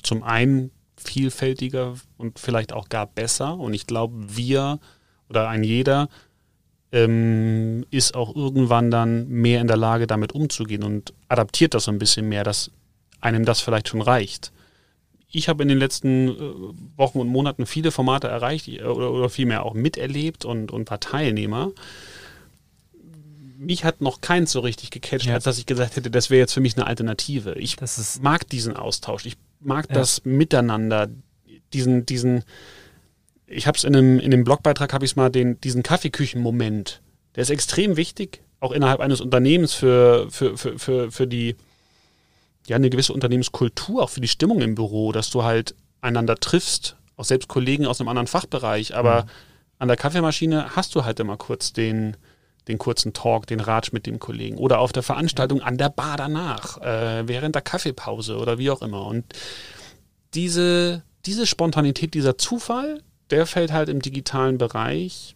[0.04, 3.58] zum einen vielfältiger und vielleicht auch gar besser.
[3.58, 4.80] Und ich glaube, wir
[5.30, 6.10] oder ein jeder
[6.92, 11.92] ähm, ist auch irgendwann dann mehr in der Lage, damit umzugehen und adaptiert das so
[11.92, 12.72] ein bisschen mehr, dass
[13.22, 14.52] einem das vielleicht schon reicht.
[15.30, 16.40] Ich habe in den letzten äh,
[16.96, 21.00] Wochen und Monaten viele Formate erreicht äh, oder, oder vielmehr auch miterlebt und, und war
[21.00, 21.72] Teilnehmer.
[23.58, 25.34] Mich hat noch keins so richtig gecatcht, ja.
[25.34, 27.56] als dass ich gesagt hätte, das wäre jetzt für mich eine Alternative.
[27.56, 27.78] Ich
[28.22, 29.96] mag diesen Austausch, ich mag ja.
[29.96, 31.10] das Miteinander,
[31.74, 32.44] diesen, diesen,
[33.48, 37.02] ich habe es in einem, in dem Blogbeitrag, habe ich es mal, den, diesen Kaffeeküchen-Moment,
[37.36, 41.56] der ist extrem wichtig, auch innerhalb eines Unternehmens für, für, für, für, für die
[42.68, 46.96] ja eine gewisse Unternehmenskultur, auch für die Stimmung im Büro, dass du halt einander triffst,
[47.16, 49.30] auch selbst Kollegen aus einem anderen Fachbereich, aber mhm.
[49.80, 52.18] an der Kaffeemaschine hast du halt immer kurz den,
[52.68, 56.18] den kurzen Talk, den Ratsch mit dem Kollegen oder auf der Veranstaltung an der Bar
[56.18, 59.06] danach, äh, während der Kaffeepause oder wie auch immer.
[59.06, 59.26] Und
[60.34, 65.36] diese, diese Spontanität, dieser Zufall, der fällt halt im digitalen Bereich,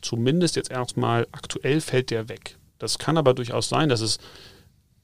[0.00, 2.58] zumindest jetzt erstmal aktuell, fällt der weg.
[2.78, 4.18] Das kann aber durchaus sein, dass es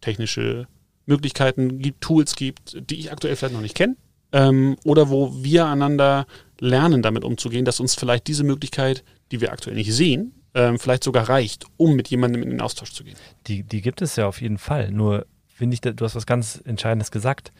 [0.00, 0.66] technische
[1.08, 3.96] Möglichkeiten gibt, Tools gibt, die ich aktuell vielleicht noch nicht kenne.
[4.30, 6.26] Ähm, oder wo wir einander
[6.60, 11.04] lernen, damit umzugehen, dass uns vielleicht diese Möglichkeit, die wir aktuell nicht sehen, ähm, vielleicht
[11.04, 13.16] sogar reicht, um mit jemandem in den Austausch zu gehen.
[13.46, 14.90] Die, die gibt es ja auf jeden Fall.
[14.90, 17.52] Nur finde ich, du hast was ganz Entscheidendes gesagt.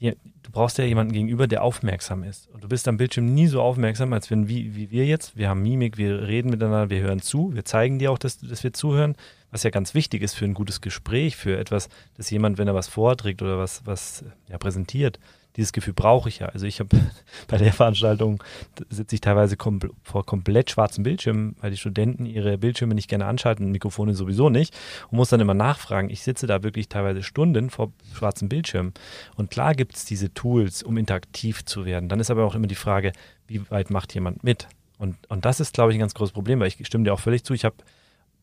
[0.00, 2.48] Du brauchst ja jemanden gegenüber, der aufmerksam ist.
[2.48, 5.36] Und du bist am Bildschirm nie so aufmerksam, als wenn wie, wie wir jetzt.
[5.36, 8.62] Wir haben Mimik, wir reden miteinander, wir hören zu, wir zeigen dir auch, dass, dass
[8.62, 9.16] wir zuhören
[9.54, 12.74] was ja ganz wichtig ist für ein gutes Gespräch, für etwas, dass jemand, wenn er
[12.74, 15.20] was vorträgt oder was, was ja, präsentiert,
[15.56, 16.46] dieses Gefühl brauche ich ja.
[16.46, 16.96] Also ich habe
[17.48, 18.42] bei der Veranstaltung
[18.88, 23.26] sitze ich teilweise kom vor komplett schwarzen Bildschirmen, weil die Studenten ihre Bildschirme nicht gerne
[23.26, 24.74] anschalten, Mikrofone sowieso nicht
[25.10, 26.10] und muss dann immer nachfragen.
[26.10, 28.94] Ich sitze da wirklich teilweise Stunden vor schwarzen Bildschirmen.
[29.36, 32.08] Und klar gibt es diese Tools, um interaktiv zu werden.
[32.08, 33.12] Dann ist aber auch immer die Frage,
[33.46, 34.68] wie weit macht jemand mit?
[34.98, 37.20] Und, und das ist, glaube ich, ein ganz großes Problem, weil ich stimme dir auch
[37.20, 37.54] völlig zu.
[37.54, 37.76] Ich habe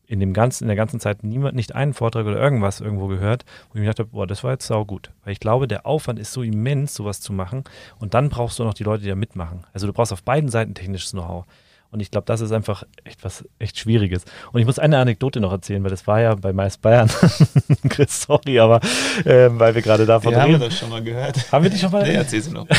[0.06, 3.44] in dem ganzen, in der ganzen Zeit niemand, nicht einen Vortrag oder irgendwas irgendwo gehört,
[3.68, 5.10] wo ich mir gedacht habe, boah, das war jetzt sau gut.
[5.24, 7.64] Weil ich glaube, der Aufwand ist so immens, sowas zu machen.
[7.98, 9.64] Und dann brauchst du noch die Leute, die da mitmachen.
[9.72, 11.46] Also du brauchst auf beiden Seiten technisches Know-how.
[11.92, 14.24] Und ich glaube, das ist einfach echt was echt Schwieriges.
[14.50, 17.10] Und ich muss eine Anekdote noch erzählen, weil das war ja bei Mais Bayern.
[17.90, 18.80] Chris, sorry, aber
[19.26, 20.54] äh, weil wir gerade davon ja, reden.
[20.54, 21.52] Haben wir das schon mal gehört?
[21.52, 22.02] Haben wir die schon mal?
[22.02, 22.66] Nee, erzähl sie noch.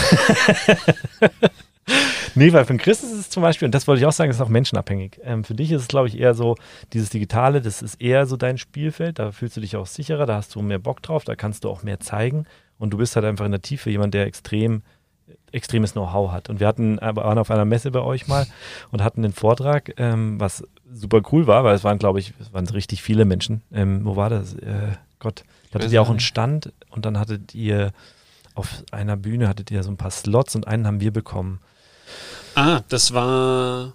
[2.35, 4.41] Nee, weil für Chris ist es zum Beispiel, und das wollte ich auch sagen, ist
[4.41, 5.19] auch menschenabhängig.
[5.23, 6.55] Ähm, für dich ist es, glaube ich, eher so,
[6.91, 10.37] dieses Digitale, das ist eher so dein Spielfeld, da fühlst du dich auch sicherer, da
[10.37, 12.45] hast du mehr Bock drauf, da kannst du auch mehr zeigen
[12.79, 14.81] und du bist halt einfach in der Tiefe jemand, der extrem
[15.51, 16.49] extremes Know-how hat.
[16.49, 18.47] Und wir hatten, äh, waren auf einer Messe bei euch mal
[18.91, 22.53] und hatten einen Vortrag, ähm, was super cool war, weil es waren, glaube ich, es
[22.53, 23.61] waren richtig viele Menschen.
[23.71, 24.55] Ähm, wo war das?
[24.55, 27.91] Äh, Gott, da hattet ihr auch einen Stand und dann hattet ihr
[28.55, 31.59] auf einer Bühne hattet ihr so ein paar Slots und einen haben wir bekommen.
[32.55, 33.93] Ah, das war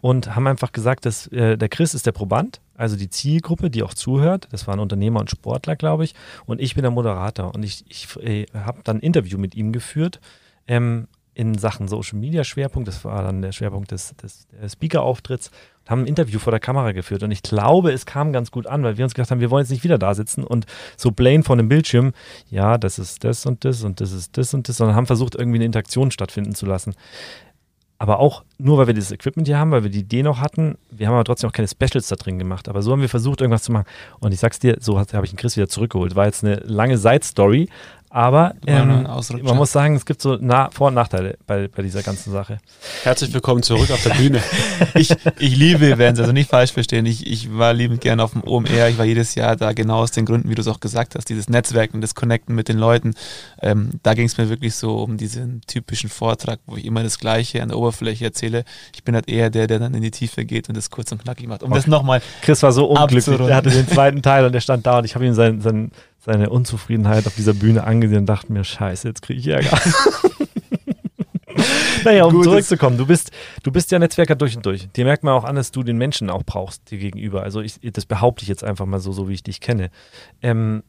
[0.01, 3.83] und haben einfach gesagt, dass äh, der Chris ist der Proband, also die Zielgruppe, die
[3.83, 4.47] auch zuhört.
[4.51, 6.13] Das waren Unternehmer und Sportler, glaube ich.
[6.45, 7.53] Und ich bin der Moderator.
[7.55, 10.19] Und ich, ich äh, habe dann ein Interview mit ihm geführt.
[10.67, 11.07] Ähm,
[11.37, 15.51] in Sachen Social Media Schwerpunkt, das war dann der Schwerpunkt des, des, Speaker-Auftritts,
[15.87, 17.21] haben ein Interview vor der Kamera geführt.
[17.21, 19.61] Und ich glaube, es kam ganz gut an, weil wir uns gedacht haben, wir wollen
[19.61, 20.65] jetzt nicht wieder da sitzen und
[20.97, 22.13] so blain vor dem Bildschirm,
[22.49, 25.35] ja, das ist das und das und das ist das und das, sondern haben versucht,
[25.35, 26.95] irgendwie eine Interaktion stattfinden zu lassen.
[27.99, 30.77] Aber auch nur, weil wir dieses Equipment hier haben, weil wir die Idee noch hatten,
[30.91, 32.69] wir haben aber trotzdem auch keine Specials da drin gemacht.
[32.69, 33.87] Aber so haben wir versucht, irgendwas zu machen.
[34.19, 36.15] Und ich sag's dir, so habe ich den Chris wieder zurückgeholt.
[36.15, 37.69] War jetzt eine lange Side-Story,
[38.17, 39.03] aber ähm,
[39.43, 42.57] man muss sagen, es gibt so Na Vor- und Nachteile bei, bei dieser ganzen Sache.
[43.03, 44.41] Herzlich willkommen zurück auf der Bühne.
[44.95, 47.05] ich, ich liebe Events, also nicht falsch verstehen.
[47.05, 48.89] Ich, ich war liebend gern auf dem OMR.
[48.89, 51.29] Ich war jedes Jahr da, genau aus den Gründen, wie du es auch gesagt hast,
[51.29, 53.13] dieses Netzwerken, das Connecten mit den Leuten.
[53.61, 57.19] Ähm, da ging es mir wirklich so um diesen typischen Vortrag, wo ich immer das
[57.19, 58.63] Gleiche an der Oberfläche erzähle.
[58.95, 61.21] Ich bin halt eher der, der dann in die Tiefe geht und das kurz und
[61.21, 61.61] knackig macht.
[61.61, 63.27] Um das nochmal, Chris war so unglücklich.
[63.27, 65.91] Er hatte den zweiten Teil und er stand da und ich habe ihm sein, sein,
[66.19, 69.79] seine Unzufriedenheit auf dieser Bühne angesehen und dachte mir, scheiße, jetzt kriege ich Ärger.
[72.03, 73.31] naja, um Gutes- zurückzukommen, du bist,
[73.63, 74.87] du bist ja Netzwerker durch und durch.
[74.89, 77.43] Dir merkt man auch an, dass du den Menschen auch brauchst, dir gegenüber.
[77.43, 79.89] Also ich, das behaupte ich jetzt einfach mal so, so wie ich dich kenne.
[80.41, 80.83] Ähm,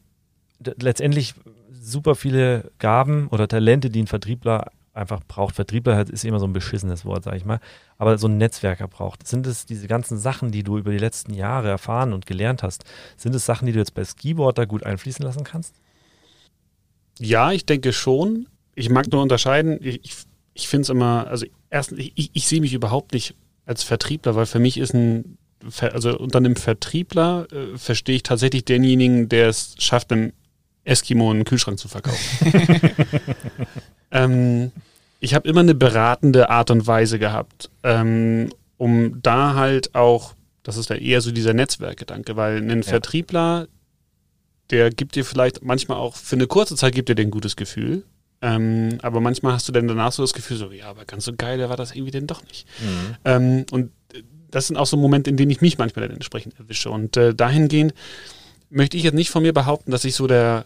[0.59, 1.33] letztendlich
[1.71, 5.55] super viele Gaben oder Talente, die ein Vertriebler einfach braucht.
[5.55, 7.59] Vertriebler halt ist immer so ein beschissenes Wort, sag ich mal.
[7.97, 9.27] Aber so ein Netzwerker braucht.
[9.27, 12.83] Sind es diese ganzen Sachen, die du über die letzten Jahre erfahren und gelernt hast,
[13.17, 15.75] sind es Sachen, die du jetzt bei Skiboard da gut einfließen lassen kannst?
[17.19, 18.47] Ja, ich denke schon.
[18.75, 19.79] Ich mag nur unterscheiden.
[19.81, 20.15] Ich, ich,
[20.53, 23.35] ich finde es immer, also erstens, ich, ich, sehe mich überhaupt nicht
[23.65, 25.37] als Vertriebler, weil für mich ist ein,
[25.79, 30.31] also unter einem Vertriebler äh, verstehe ich tatsächlich denjenigen, der es schafft, einem
[30.85, 32.91] Eskimo einen Kühlschrank zu verkaufen.
[34.11, 34.71] ähm,
[35.19, 40.77] ich habe immer eine beratende Art und Weise gehabt, ähm, um da halt auch, das
[40.77, 43.67] ist ja eher so dieser Netzwerkgedanke, weil ein Vertriebler,
[44.69, 48.03] der gibt dir vielleicht manchmal auch für eine kurze Zeit gibt dir ein gutes Gefühl.
[48.41, 51.33] Ähm, aber manchmal hast du dann danach so das Gefühl, so, ja, aber ganz so
[51.35, 52.65] geil war das irgendwie denn doch nicht.
[53.25, 53.91] Ähm, und
[54.49, 56.89] das sind auch so Momente, in denen ich mich manchmal dann entsprechend erwische.
[56.89, 57.93] Und äh, dahingehend
[58.69, 60.65] möchte ich jetzt nicht von mir behaupten, dass ich so der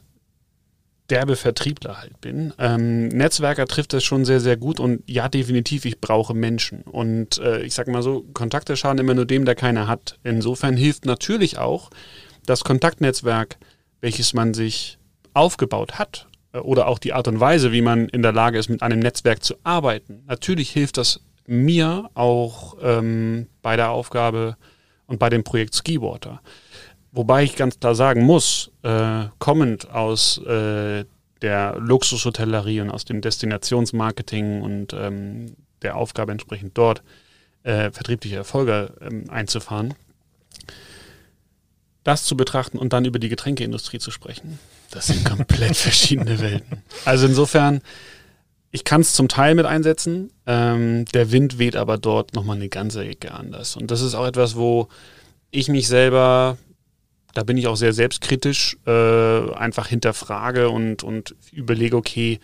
[1.10, 2.54] derbe Vertriebler halt bin.
[2.58, 6.82] Ähm, Netzwerker trifft das schon sehr, sehr gut und ja, definitiv, ich brauche Menschen.
[6.84, 10.18] Und äh, ich sage mal so, Kontakte schaden immer nur dem, der keine hat.
[10.24, 11.90] Insofern hilft natürlich auch
[12.46, 13.58] das Kontaktnetzwerk,
[14.02, 14.98] welches man sich
[15.34, 18.70] aufgebaut hat äh, oder auch die Art und Weise, wie man in der Lage ist,
[18.70, 20.24] mit einem Netzwerk zu arbeiten.
[20.28, 24.56] Natürlich hilft das mir auch ähm, bei der Aufgabe
[25.08, 26.42] und bei dem Projekt Skiwater.
[27.14, 31.06] Wobei ich ganz klar sagen muss, äh, kommend aus äh,
[31.44, 37.04] der Luxushotellerie und aus dem Destinationsmarketing und ähm, der Aufgabe entsprechend dort
[37.62, 39.94] äh, vertriebliche Erfolge ähm, einzufahren,
[42.04, 44.58] das zu betrachten und dann über die Getränkeindustrie zu sprechen,
[44.90, 46.82] das sind komplett verschiedene Welten.
[47.06, 47.82] Also insofern,
[48.72, 52.70] ich kann es zum Teil mit einsetzen, ähm, der Wind weht aber dort nochmal eine
[52.70, 53.76] ganze Ecke anders.
[53.76, 54.88] Und das ist auch etwas, wo
[55.52, 56.58] ich mich selber
[57.34, 62.40] da bin ich auch sehr selbstkritisch, äh, einfach hinterfrage und, und überlege, okay,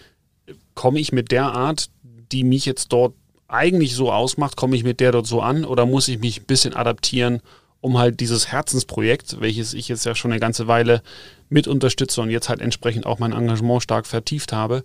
[0.74, 3.14] komme ich mit der Art, die mich jetzt dort
[3.48, 6.46] eigentlich so ausmacht, komme ich mit der dort so an oder muss ich mich ein
[6.46, 7.42] bisschen adaptieren,
[7.82, 11.02] um halt dieses Herzensprojekt, welches ich jetzt ja schon eine ganze Weile
[11.50, 14.84] mit unterstütze und jetzt halt entsprechend auch mein Engagement stark vertieft habe,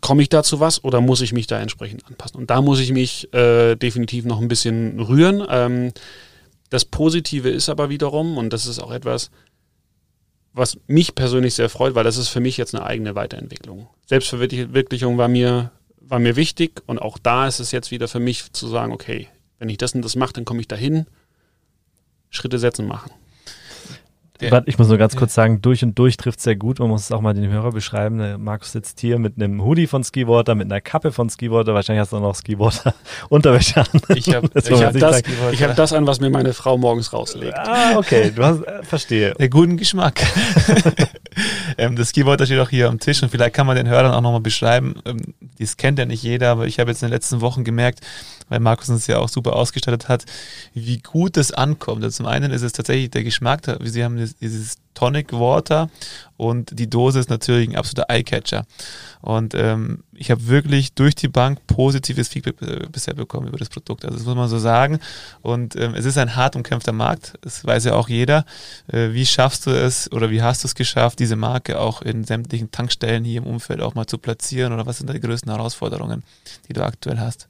[0.00, 2.38] komme ich dazu was oder muss ich mich da entsprechend anpassen?
[2.38, 5.44] Und da muss ich mich äh, definitiv noch ein bisschen rühren.
[5.48, 5.92] Ähm,
[6.70, 9.30] das Positive ist aber wiederum, und das ist auch etwas,
[10.52, 13.88] was mich persönlich sehr freut, weil das ist für mich jetzt eine eigene Weiterentwicklung.
[14.06, 18.52] Selbstverwirklichung war mir, war mir wichtig und auch da ist es jetzt wieder für mich
[18.52, 19.28] zu sagen, okay,
[19.58, 21.06] wenn ich das und das mache, dann komme ich dahin,
[22.30, 23.12] Schritte setzen, machen.
[24.40, 26.78] Der, ich muss nur ganz kurz sagen, durch und durch trifft es sehr gut.
[26.78, 28.18] Man muss es auch mal den Hörer beschreiben.
[28.18, 31.74] Der Markus sitzt hier mit einem Hoodie von Skiwater, mit einer Kappe von Skiwater.
[31.74, 32.94] Wahrscheinlich hast du auch noch Skiwater
[33.28, 34.00] Unterwäsche an.
[34.14, 37.54] Ich habe hab das, hab das an, was mir meine Frau morgens rauslegt.
[37.56, 38.32] Ah, okay.
[38.34, 39.34] Du hast, äh, verstehe.
[39.38, 40.20] Der guten Geschmack.
[41.78, 44.20] ähm, das Skiwater steht auch hier am Tisch und vielleicht kann man den Hörern auch
[44.20, 44.96] nochmal beschreiben.
[45.04, 48.00] Ähm, das kennt ja nicht jeder, aber ich habe jetzt in den letzten Wochen gemerkt,
[48.50, 50.26] weil Markus uns ja auch super ausgestattet hat,
[50.74, 52.04] wie gut das ankommt.
[52.04, 55.88] Also zum einen ist es tatsächlich der Geschmack, wie Sie haben dieses Tonic Water
[56.36, 58.66] und die Dose ist natürlich ein absoluter Eyecatcher.
[59.22, 62.56] Und ähm, ich habe wirklich durch die Bank positives Feedback
[62.90, 64.04] bisher bekommen über das Produkt.
[64.04, 64.98] Also das muss man so sagen.
[65.42, 68.44] Und ähm, es ist ein hart umkämpfter Markt, das weiß ja auch jeder.
[68.88, 72.24] Äh, wie schaffst du es oder wie hast du es geschafft, diese Marke auch in
[72.24, 74.72] sämtlichen Tankstellen hier im Umfeld auch mal zu platzieren?
[74.72, 76.24] Oder was sind da die größten Herausforderungen,
[76.68, 77.48] die du aktuell hast?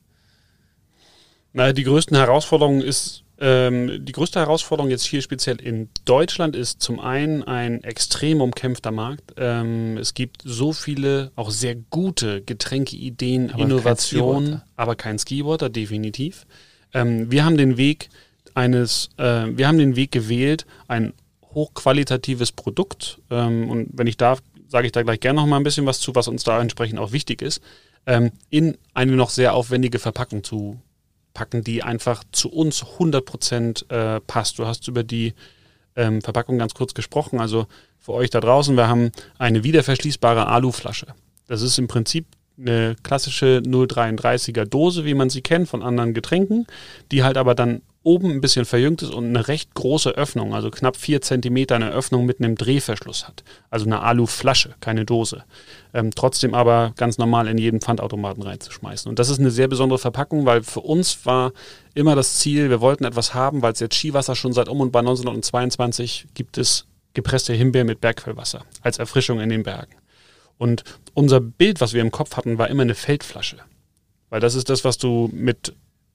[1.52, 6.82] Na, die größten Herausforderungen ist, ähm, die größte Herausforderung jetzt hier speziell in Deutschland ist
[6.82, 9.32] zum einen ein extrem umkämpfter Markt.
[9.36, 15.70] Ähm, es gibt so viele auch sehr gute Getränkeideen, aber Innovationen, kein aber kein Skiwater,
[15.70, 16.46] definitiv.
[16.92, 18.10] Ähm, wir haben den Weg
[18.54, 21.14] eines, äh, wir haben den Weg gewählt, ein
[21.54, 23.20] hochqualitatives Produkt.
[23.30, 25.98] Ähm, und wenn ich darf, sage ich da gleich gerne noch mal ein bisschen was
[25.98, 27.62] zu, was uns da entsprechend auch wichtig ist,
[28.06, 30.80] ähm, in eine noch sehr aufwendige Verpackung zu
[31.34, 34.58] packen, die einfach zu uns 100% äh, passt.
[34.58, 35.34] Du hast über die
[35.96, 37.40] ähm, Verpackung ganz kurz gesprochen.
[37.40, 37.66] Also
[37.98, 41.06] für euch da draußen, wir haben eine wiederverschließbare Aluflasche.
[41.46, 42.26] Das ist im Prinzip
[42.58, 46.66] eine klassische 0,33er Dose, wie man sie kennt von anderen Getränken,
[47.10, 50.70] die halt aber dann oben ein bisschen verjüngt ist und eine recht große Öffnung, also
[50.70, 53.44] knapp vier Zentimeter eine Öffnung mit einem Drehverschluss hat.
[53.68, 55.44] Also eine Aluflasche, keine Dose.
[55.92, 59.08] Ähm, trotzdem aber ganz normal in jeden Pfandautomaten reinzuschmeißen.
[59.08, 61.52] Und das ist eine sehr besondere Verpackung, weil für uns war
[61.94, 64.92] immer das Ziel, wir wollten etwas haben, weil es jetzt Skiwasser schon seit um und
[64.92, 69.94] bei 1922 gibt es gepresste Himbeer mit Bergquellwasser als Erfrischung in den Bergen.
[70.56, 73.56] Und unser Bild, was wir im Kopf hatten, war immer eine Feldflasche.
[74.30, 75.74] Weil das ist das, was du mit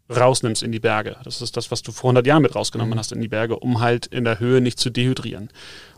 [0.10, 1.18] rausnimmst in die Berge.
[1.24, 3.00] Das ist das, was du vor 100 Jahren mit rausgenommen mhm.
[3.00, 5.50] hast in die Berge, um halt in der Höhe nicht zu dehydrieren.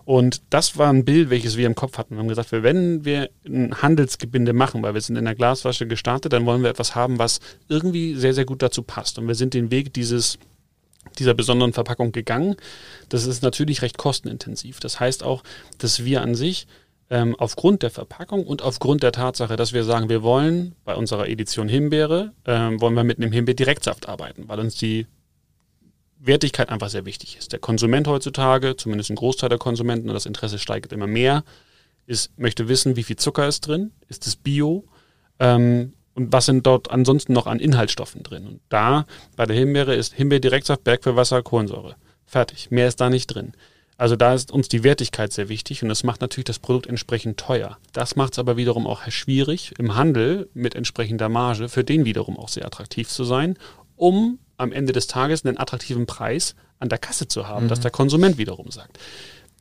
[0.06, 2.15] Und das war ein Bild, welches wir im Kopf hatten.
[2.15, 6.32] Wir haben gesagt, wenn wir ein Handelsgebinde machen, weil wir sind in der Glasflasche gestartet,
[6.32, 9.20] dann wollen wir etwas haben, was irgendwie sehr, sehr gut dazu passt.
[9.20, 10.39] Und wir sind den Weg dieses
[11.20, 12.56] dieser besonderen Verpackung gegangen.
[13.10, 14.80] Das ist natürlich recht kostenintensiv.
[14.80, 15.43] Das heißt auch,
[15.78, 16.67] dass wir an sich
[17.10, 21.28] ähm, aufgrund der Verpackung und aufgrund der Tatsache, dass wir sagen, wir wollen bei unserer
[21.28, 25.08] Edition Himbeere, ähm, wollen wir mit einem Himbeer-Direktsaft arbeiten, weil uns die
[26.20, 27.53] Wertigkeit einfach sehr wichtig ist.
[27.53, 31.43] Der Konsument heutzutage, zumindest ein Großteil der Konsumenten, und das Interesse steigt immer mehr,
[32.08, 34.86] ist, möchte wissen, wie viel Zucker ist drin, ist es Bio
[35.39, 38.47] ähm, und was sind dort ansonsten noch an Inhaltsstoffen drin.
[38.47, 39.05] Und da
[39.36, 41.95] bei der Himbeere ist Himbeer-Direktsaft, Bergquellwasser, Kohlensäure.
[42.26, 42.72] Fertig.
[42.72, 43.53] Mehr ist da nicht drin.
[43.98, 47.39] Also da ist uns die Wertigkeit sehr wichtig und das macht natürlich das Produkt entsprechend
[47.39, 47.78] teuer.
[47.93, 52.38] Das macht es aber wiederum auch schwierig, im Handel mit entsprechender Marge für den wiederum
[52.38, 53.58] auch sehr attraktiv zu sein,
[53.95, 57.70] um am Ende des Tages einen attraktiven Preis an der Kasse zu haben, Mhm.
[57.70, 59.00] dass der Konsument wiederum sagt,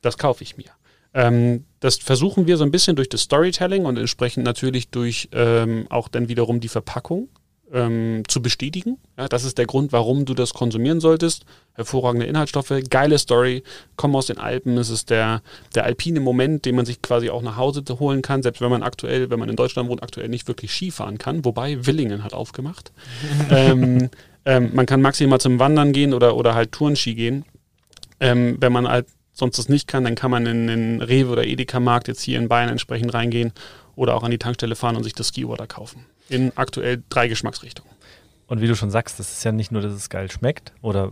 [0.01, 0.69] das kaufe ich mir.
[1.13, 5.87] Ähm, das versuchen wir so ein bisschen durch das Storytelling und entsprechend natürlich durch ähm,
[5.89, 7.29] auch dann wiederum die Verpackung
[7.73, 8.97] ähm, zu bestätigen.
[9.17, 11.45] Ja, das ist der Grund, warum du das konsumieren solltest.
[11.73, 13.63] Hervorragende Inhaltsstoffe, geile Story,
[13.95, 14.77] kommen aus den Alpen.
[14.77, 15.41] Es ist der,
[15.75, 18.83] der alpine Moment, den man sich quasi auch nach Hause holen kann, selbst wenn man
[18.83, 21.43] aktuell, wenn man in Deutschland wohnt, aktuell nicht wirklich Skifahren kann.
[21.45, 22.91] Wobei Willingen hat aufgemacht.
[23.51, 24.09] ähm,
[24.45, 27.45] ähm, man kann maximal zum Wandern gehen oder, oder halt Tourenski gehen.
[28.19, 31.45] Ähm, wenn man halt sonst das nicht kann, dann kann man in den Rewe oder
[31.45, 33.51] Edeka-Markt jetzt hier in Bayern entsprechend reingehen
[33.95, 36.05] oder auch an die Tankstelle fahren und sich das Ski-Water kaufen.
[36.29, 37.91] In aktuell drei Geschmacksrichtungen.
[38.47, 41.11] Und wie du schon sagst, das ist ja nicht nur, dass es geil schmeckt oder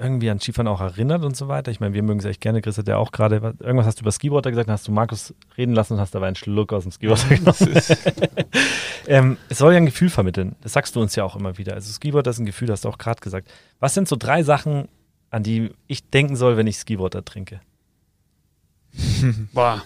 [0.00, 1.72] irgendwie an Skifahren auch erinnert und so weiter.
[1.72, 2.62] Ich meine, wir mögen es echt gerne.
[2.62, 4.92] Chris hat ja auch gerade, was- irgendwas hast du über Skiwater gesagt, dann hast du
[4.92, 7.82] Markus reden lassen und hast dabei einen Schluck aus dem Skiwater genommen.
[9.08, 10.54] ähm, es soll ja ein Gefühl vermitteln.
[10.60, 11.74] Das sagst du uns ja auch immer wieder.
[11.74, 13.50] Also Skiwater ist ein Gefühl, hast du auch gerade gesagt.
[13.80, 14.88] Was sind so drei Sachen,
[15.30, 17.60] an die ich denken soll, wenn ich Skiwater trinke?
[19.52, 19.82] Boah.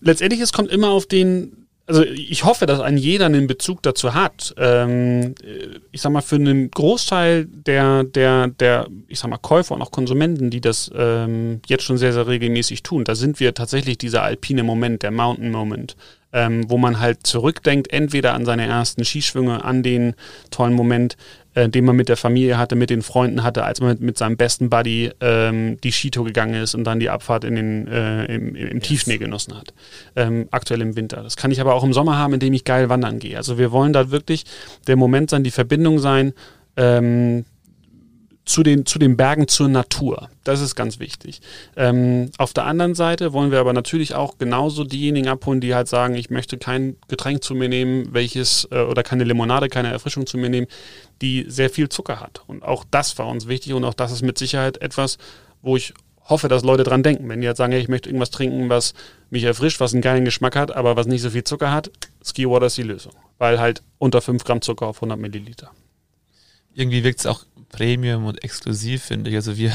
[0.00, 1.57] Letztendlich, es kommt immer auf den,
[1.88, 4.54] also ich hoffe, dass ein jeder einen Bezug dazu hat.
[4.58, 9.74] Ähm, äh, ich sag mal, für einen Großteil der, der, der, ich sag mal, Käufer
[9.74, 13.54] und auch Konsumenten, die das ähm, jetzt schon sehr, sehr regelmäßig tun, da sind wir
[13.54, 15.96] tatsächlich dieser alpine Moment, der Mountain Moment,
[16.32, 20.14] ähm, wo man halt zurückdenkt, entweder an seine ersten Skischwünge, an den
[20.50, 21.16] tollen Moment,
[21.54, 24.18] äh, den man mit der Familie hatte, mit den Freunden hatte, als man mit, mit
[24.18, 28.24] seinem besten Buddy ähm, die Skitour gegangen ist und dann die Abfahrt in den, äh,
[28.26, 29.72] im, im, im Tiefschnee genossen hat.
[30.16, 31.22] Ähm, aktuell im Winter.
[31.22, 33.36] Das kann ich aber auch im Sommer haben, indem ich geil wandern gehe.
[33.36, 34.44] Also wir wollen da wirklich
[34.86, 36.32] der Moment sein, die Verbindung sein,
[36.76, 37.44] ähm,
[38.48, 40.30] zu den, zu den Bergen, zur Natur.
[40.42, 41.42] Das ist ganz wichtig.
[41.76, 45.86] Ähm, auf der anderen Seite wollen wir aber natürlich auch genauso diejenigen abholen, die halt
[45.86, 50.26] sagen, ich möchte kein Getränk zu mir nehmen, welches, äh, oder keine Limonade, keine Erfrischung
[50.26, 50.66] zu mir nehmen,
[51.20, 52.42] die sehr viel Zucker hat.
[52.46, 55.18] Und auch das war uns wichtig und auch das ist mit Sicherheit etwas,
[55.60, 55.92] wo ich
[56.24, 57.28] hoffe, dass Leute dran denken.
[57.28, 58.94] Wenn die halt sagen, hey, ich möchte irgendwas trinken, was
[59.28, 61.90] mich erfrischt, was einen geilen Geschmack hat, aber was nicht so viel Zucker hat,
[62.24, 63.12] Ski Water ist die Lösung.
[63.36, 65.70] Weil halt unter 5 Gramm Zucker auf 100 Milliliter.
[66.78, 69.36] Irgendwie wirkt es auch Premium und exklusiv, finde ich.
[69.36, 69.72] Also wir,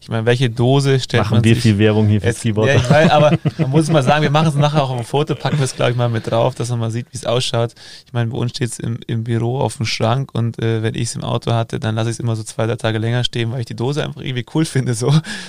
[0.00, 2.72] ich meine, welche Dose stellt Machen man wir sich viel Werbung hier für Skiwater.
[2.72, 5.04] ja, ich weiß, aber man muss mal sagen, wir machen es nachher auch auf ein
[5.04, 7.74] Foto, packen wir es gleich mal mit drauf, dass man mal sieht, wie es ausschaut.
[8.06, 10.94] Ich meine, bei uns steht es im, im Büro auf dem Schrank und äh, wenn
[10.94, 13.24] ich es im Auto hatte, dann lasse ich es immer so zwei, drei Tage länger
[13.24, 14.94] stehen, weil ich die Dose einfach irgendwie cool finde.
[14.94, 15.08] So.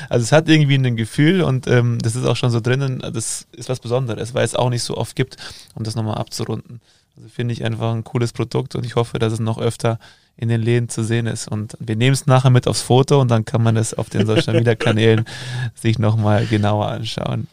[0.09, 3.47] Also es hat irgendwie ein Gefühl und ähm, das ist auch schon so drinnen, das
[3.51, 5.37] ist was Besonderes, weil es auch nicht so oft gibt,
[5.75, 6.81] um das nochmal abzurunden.
[7.15, 9.99] Also finde ich einfach ein cooles Produkt und ich hoffe, dass es noch öfter
[10.39, 11.47] in den Läden zu sehen ist.
[11.49, 14.25] Und wir nehmen es nachher mit aufs Foto und dann kann man es auf den
[14.25, 15.25] Social Media Kanälen
[15.75, 17.47] sich nochmal genauer anschauen.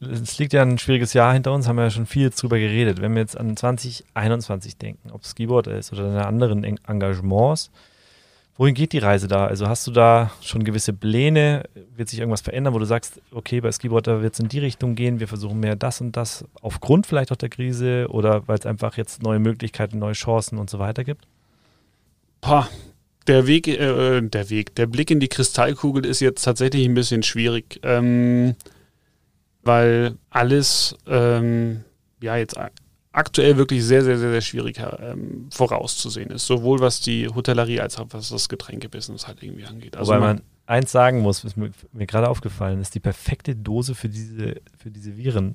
[0.00, 3.00] Es liegt ja ein schwieriges Jahr hinter uns, haben wir ja schon viel drüber geredet.
[3.00, 7.70] Wenn wir jetzt an 2021 denken, ob es Skiboard ist oder deine anderen En- Engagements,
[8.58, 9.46] wohin geht die Reise da?
[9.46, 11.62] Also hast du da schon gewisse Pläne?
[11.96, 14.96] Wird sich irgendwas verändern, wo du sagst, okay, bei Skiboarder wird es in die Richtung
[14.96, 18.66] gehen, wir versuchen mehr das und das, aufgrund vielleicht auch der Krise oder weil es
[18.66, 21.26] einfach jetzt neue Möglichkeiten, neue Chancen und so weiter gibt?
[22.46, 22.68] Boah,
[23.26, 27.24] der Weg, äh, der Weg, der Blick in die Kristallkugel ist jetzt tatsächlich ein bisschen
[27.24, 28.54] schwierig, ähm,
[29.62, 31.82] weil alles ähm,
[32.22, 32.56] ja jetzt
[33.10, 36.46] aktuell wirklich sehr, sehr, sehr, sehr schwierig ähm, vorauszusehen ist.
[36.46, 39.96] Sowohl was die Hotellerie als auch was das Getränkebusiness halt irgendwie angeht.
[39.96, 43.56] Also Wobei man, man eins sagen muss, was mir, mir gerade aufgefallen ist, die perfekte
[43.56, 45.54] Dose für diese, für diese Viren.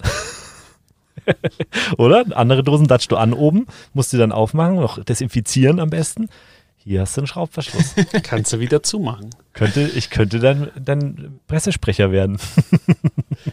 [1.97, 2.25] Oder?
[2.35, 6.27] Andere Dosen datschst du an oben, musst du dann aufmachen, noch desinfizieren am besten.
[6.83, 7.93] Hier hast du einen Schraubverschluss.
[8.23, 9.29] kannst du wieder zumachen.
[9.53, 12.37] könnte, ich könnte dann, dann Pressesprecher werden.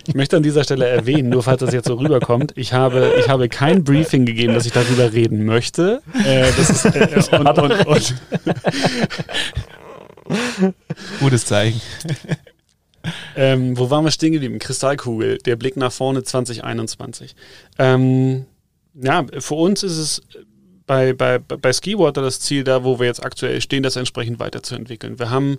[0.07, 3.31] Ich möchte an dieser Stelle erwähnen, nur falls das jetzt so rüberkommt, ich habe, ich
[3.31, 6.03] habe kein Briefing gegeben, dass ich darüber reden möchte.
[6.27, 8.15] Äh, das ist, äh, und, und, und,
[11.21, 11.81] Gutes Zeichen.
[13.35, 14.59] Ähm, wo waren wir stehen geblieben?
[14.59, 17.35] Kristallkugel, der Blick nach vorne 2021.
[17.79, 18.45] Ähm,
[18.95, 20.23] ja, für uns ist es
[20.89, 25.19] bei, bei, bei Skiwater das Ziel da, wo wir jetzt aktuell stehen, das entsprechend weiterzuentwickeln.
[25.19, 25.59] Wir haben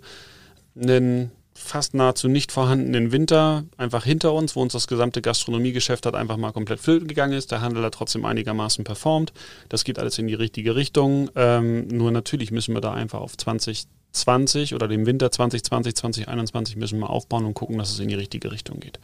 [0.75, 6.15] einen fast nahezu nicht vorhandenen Winter einfach hinter uns, wo uns das gesamte Gastronomiegeschäft hat
[6.15, 7.51] einfach mal komplett flöten gegangen ist.
[7.51, 9.31] Der Handel hat trotzdem einigermaßen performt.
[9.67, 11.29] Das geht alles in die richtige Richtung.
[11.35, 16.97] Ähm, nur natürlich müssen wir da einfach auf 2020 oder dem Winter 2020, 2021 müssen
[16.97, 18.99] wir aufbauen und gucken, dass es in die richtige Richtung geht.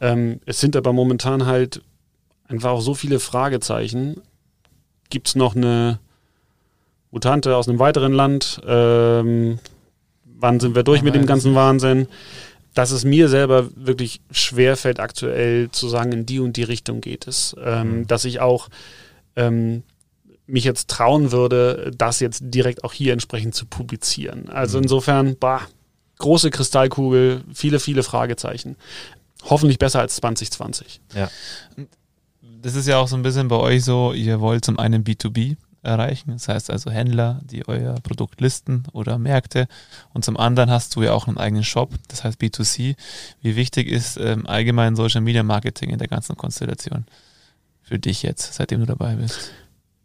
[0.00, 1.82] Ähm, es sind aber momentan halt
[2.48, 4.22] einfach auch so viele Fragezeichen.
[5.10, 5.98] Gibt es noch eine
[7.10, 8.60] Mutante aus einem weiteren Land?
[8.66, 9.58] Ähm,
[10.24, 12.08] wann sind wir durch Man mit dem ganzen Wahnsinn?
[12.74, 17.00] Dass es mir selber wirklich schwer fällt, aktuell zu sagen, in die und die Richtung
[17.00, 17.56] geht es.
[17.62, 18.06] Ähm, Mhm.
[18.06, 18.68] Dass ich auch
[19.36, 19.82] ähm,
[20.46, 24.48] mich jetzt trauen würde, das jetzt direkt auch hier entsprechend zu publizieren.
[24.48, 24.84] Also Mhm.
[24.84, 25.62] insofern, bah,
[26.18, 28.76] große Kristallkugel, viele, viele Fragezeichen.
[29.44, 31.00] Hoffentlich besser als 2020.
[32.60, 35.56] Das ist ja auch so ein bisschen bei euch so, ihr wollt zum einen B2B
[35.82, 39.68] erreichen, das heißt also Händler, die euer Produkt listen oder Märkte
[40.12, 42.96] und zum anderen hast du ja auch einen eigenen Shop, das heißt B2C.
[43.42, 47.06] Wie wichtig ist ähm, allgemein Social Media Marketing in der ganzen Konstellation
[47.80, 49.52] für dich jetzt, seitdem du dabei bist?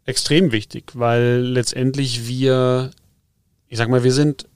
[0.06, 2.90] extrem wichtig, weil letztendlich wir,
[3.68, 4.46] ich sag mal, wir sind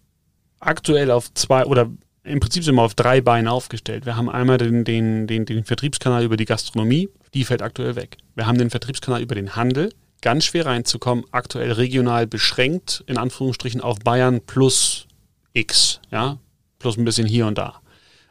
[0.61, 1.91] aktuell auf zwei oder
[2.25, 4.05] im Prinzip sind wir auf drei Beinen aufgestellt.
[4.05, 8.17] Wir haben einmal den, den, den, den Vertriebskanal über die Gastronomie, die fällt aktuell weg.
[8.35, 9.91] Wir haben den Vertriebskanal über den Handel,
[10.23, 15.07] ganz schwer reinzukommen, aktuell regional beschränkt, in Anführungsstrichen auf Bayern plus
[15.53, 16.39] X, ja,
[16.79, 17.81] plus ein bisschen hier und da.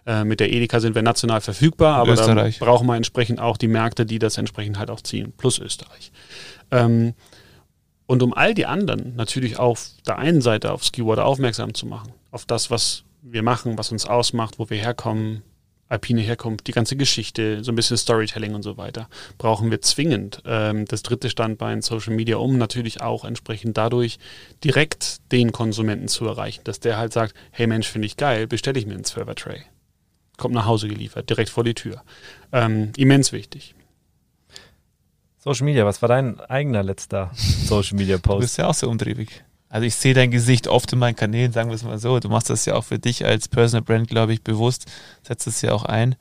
[0.06, 2.60] Äh, mit der Edeka sind wir national verfügbar, aber da Österreich.
[2.60, 6.12] brauchen wir entsprechend auch die Märkte, die das entsprechend halt auch ziehen, plus Österreich.
[6.72, 7.14] Ähm,
[8.06, 12.14] und um all die anderen natürlich auf der einen Seite auf Skiwater aufmerksam zu machen,
[12.32, 15.44] auf das, was wir machen, was uns ausmacht, wo wir herkommen,
[15.90, 19.08] Alpine Herkunft, die ganze Geschichte, so ein bisschen Storytelling und so weiter,
[19.38, 24.20] brauchen wir zwingend ähm, das dritte Standbein Social Media, um natürlich auch entsprechend dadurch
[24.64, 28.80] direkt den Konsumenten zu erreichen, dass der halt sagt, hey Mensch, finde ich geil, bestelle
[28.80, 29.62] ich mir einen 12er Tray.
[30.38, 32.04] Kommt nach Hause geliefert, direkt vor die Tür.
[32.52, 33.74] Ähm, immens wichtig.
[35.40, 38.42] Social Media, was war dein eigener letzter Social Media Du Post?
[38.42, 39.44] bist ja auch sehr umtriebig.
[39.70, 42.20] Also ich sehe dein Gesicht oft in meinen Kanälen, sagen wir es mal so.
[42.20, 44.86] Du machst das ja auch für dich als Personal Brand, glaube ich, bewusst,
[45.28, 46.16] setzt es ja auch ein.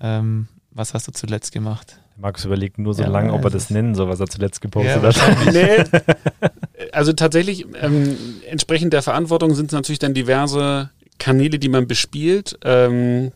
[0.00, 1.98] Ähm, was hast du zuletzt gemacht?
[2.18, 4.60] Markus überlegt nur so Ja, lange, ob er weiß das nennen soll, was er zuletzt
[4.60, 5.52] gepostet Ja, hat.
[5.52, 5.84] nee.
[6.92, 8.16] Also tatsächlich, ähm,
[8.48, 12.58] entsprechend der Verantwortung sind es natürlich dann diverse Kanäle, die man bespielt.
[12.64, 13.32] Ähm,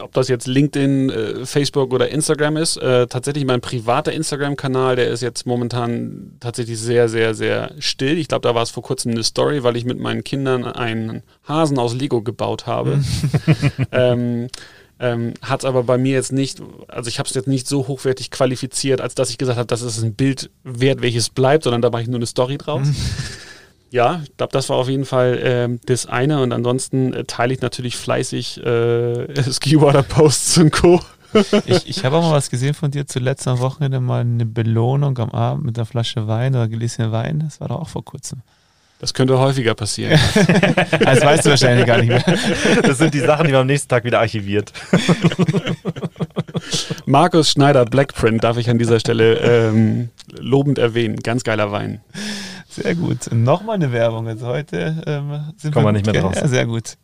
[0.00, 2.76] ob das jetzt LinkedIn, äh, Facebook oder Instagram ist.
[2.76, 8.18] Äh, tatsächlich mein privater Instagram-Kanal, der ist jetzt momentan tatsächlich sehr, sehr, sehr still.
[8.18, 11.22] Ich glaube, da war es vor kurzem eine Story, weil ich mit meinen Kindern einen
[11.46, 13.02] Hasen aus Lego gebaut habe.
[13.92, 14.48] ähm,
[14.98, 18.30] ähm, hat aber bei mir jetzt nicht, also ich habe es jetzt nicht so hochwertig
[18.30, 21.90] qualifiziert, als dass ich gesagt habe, das ist ein Bild wert, welches bleibt, sondern da
[21.90, 22.86] mache ich nur eine Story draus.
[23.92, 27.52] Ja, ich glaube, das war auf jeden Fall ähm, das eine und ansonsten äh, teile
[27.52, 31.00] ich natürlich fleißig äh, Skiwater-Posts und Co.
[31.64, 35.16] Ich, ich habe auch mal was gesehen von dir zuletzt am Wochenende, mal eine Belohnung
[35.16, 37.40] am Abend mit einer Flasche Wein oder Gläschen Wein.
[37.40, 38.42] Das war doch auch vor kurzem.
[38.98, 40.20] Das könnte häufiger passieren.
[41.00, 42.22] Das weißt du wahrscheinlich gar nicht mehr.
[42.82, 44.74] Das sind die Sachen, die man am nächsten Tag wieder archiviert.
[47.06, 51.16] Markus Schneider Blackprint darf ich an dieser Stelle ähm, lobend erwähnen.
[51.16, 52.02] Ganz geiler Wein.
[52.72, 53.30] Sehr gut.
[53.32, 54.26] Nochmal eine Werbung.
[54.28, 56.36] Also heute ähm, sind Kommen wir wir nicht mehr ja, draus.
[56.36, 56.96] Ja, sehr gut.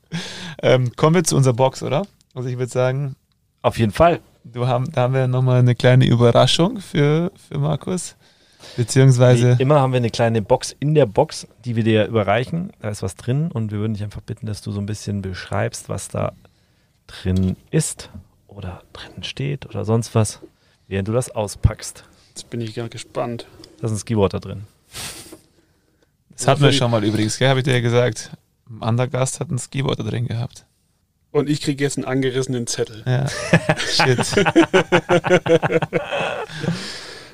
[0.62, 2.07] Ähm, kommen wir zu unserer Box, oder?
[2.35, 3.16] Also ich würde sagen,
[3.61, 4.21] Auf jeden Fall.
[4.45, 8.16] du haben, da haben wir nochmal eine kleine Überraschung für, für Markus.
[8.77, 12.73] Beziehungsweise, Wie immer haben wir eine kleine Box in der Box, die wir dir überreichen.
[12.81, 15.21] Da ist was drin und wir würden dich einfach bitten, dass du so ein bisschen
[15.23, 16.33] beschreibst, was da
[17.07, 18.11] drin ist
[18.47, 20.41] oder drin steht oder sonst was,
[20.87, 22.05] während du das auspackst.
[22.31, 23.47] Jetzt bin ich ganz gespannt.
[23.81, 24.64] Da ist ein Skiwater drin.
[26.39, 28.30] Das hatten wir schon mal übrigens, gell, habe ich dir ja gesagt.
[28.70, 30.64] Ein anderer Gast hat einen Skiboarder drin gehabt.
[31.30, 33.03] Und ich kriege jetzt einen angerissenen Zettel.
[33.07, 33.26] Ja,
[33.78, 34.18] shit.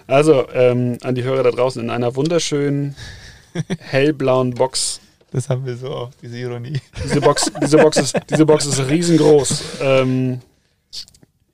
[0.07, 2.95] Also, ähm, an die Hörer da draußen in einer wunderschönen
[3.79, 5.01] hellblauen Box.
[5.31, 6.79] Das haben wir so auch, diese Ironie.
[7.03, 9.63] Diese Box, diese Box, ist, diese Box ist riesengroß.
[9.81, 10.41] Ähm,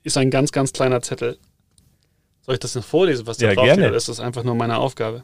[0.03, 1.37] ist ein ganz, ganz kleiner Zettel.
[2.45, 3.75] Soll ich das noch vorlesen, was da Ja, drauf steht?
[3.77, 3.87] gerne.
[3.89, 5.23] Oder ist das einfach nur meine Aufgabe?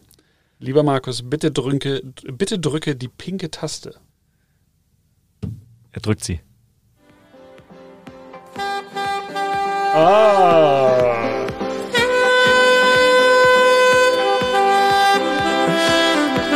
[0.59, 2.01] Lieber Markus, bitte drücke,
[2.31, 3.95] bitte drücke die pinke Taste.
[5.91, 6.39] Er drückt sie.
[9.93, 11.27] Ah!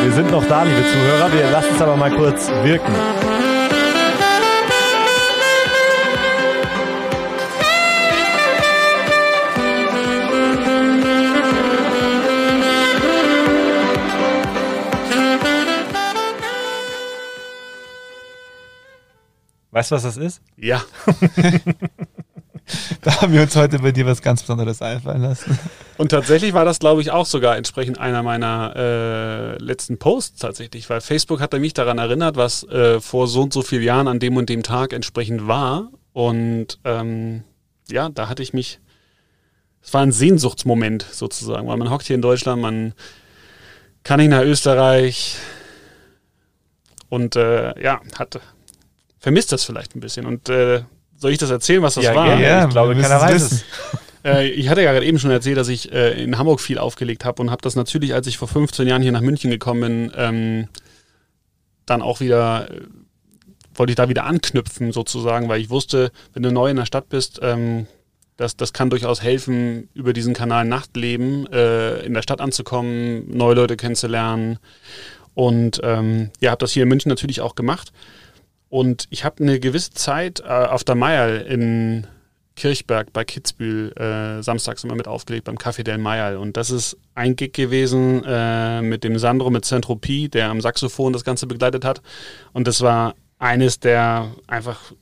[0.01, 1.31] Wir sind noch da, liebe Zuhörer.
[1.31, 3.20] Wir lassen es aber mal kurz wirken.
[19.81, 20.41] Weißt du, was das ist?
[20.57, 20.83] Ja,
[23.01, 25.57] Da haben wir uns heute bei dir was ganz Besonderes einfallen lassen.
[25.97, 30.87] und tatsächlich war das, glaube ich, auch sogar entsprechend einer meiner äh, letzten Posts tatsächlich,
[30.87, 34.19] weil Facebook hat mich daran erinnert, was äh, vor so und so vielen Jahren an
[34.19, 35.89] dem und dem Tag entsprechend war.
[36.13, 37.43] Und ähm,
[37.89, 38.79] ja, da hatte ich mich,
[39.81, 42.93] es war ein Sehnsuchtsmoment sozusagen, weil man hockt hier in Deutschland, man
[44.03, 45.37] kann nicht nach Österreich
[47.09, 48.39] und äh, ja, hat
[49.21, 50.25] vermisst das vielleicht ein bisschen.
[50.25, 50.81] Und äh,
[51.15, 52.25] soll ich das erzählen, was das Ja, war?
[52.25, 52.43] gerne.
[52.43, 53.63] Ja, ich glaube, keiner weiß es es.
[54.23, 57.25] Äh, ich hatte ja gerade eben schon erzählt, dass ich äh, in Hamburg viel aufgelegt
[57.25, 60.11] habe und habe das natürlich, als ich vor 15 Jahren hier nach München gekommen bin,
[60.15, 60.67] ähm,
[61.87, 62.81] dann auch wieder, äh,
[63.73, 67.09] wollte ich da wieder anknüpfen sozusagen, weil ich wusste, wenn du neu in der Stadt
[67.09, 67.87] bist, ähm,
[68.37, 73.55] das, das kann durchaus helfen, über diesen Kanal Nachtleben äh, in der Stadt anzukommen, neue
[73.55, 74.59] Leute kennenzulernen.
[75.33, 77.91] Und ähm, ja, habe das hier in München natürlich auch gemacht.
[78.71, 82.07] Und ich habe eine gewisse Zeit äh, auf der Meier in
[82.55, 86.37] Kirchberg bei Kitzbühel äh, samstags immer mit aufgelegt beim Café del Mayal.
[86.37, 91.11] Und das ist ein Gig gewesen äh, mit dem Sandro mit Zentropie, der am Saxophon
[91.11, 92.01] das Ganze begleitet hat.
[92.53, 94.93] Und das war eines der einfach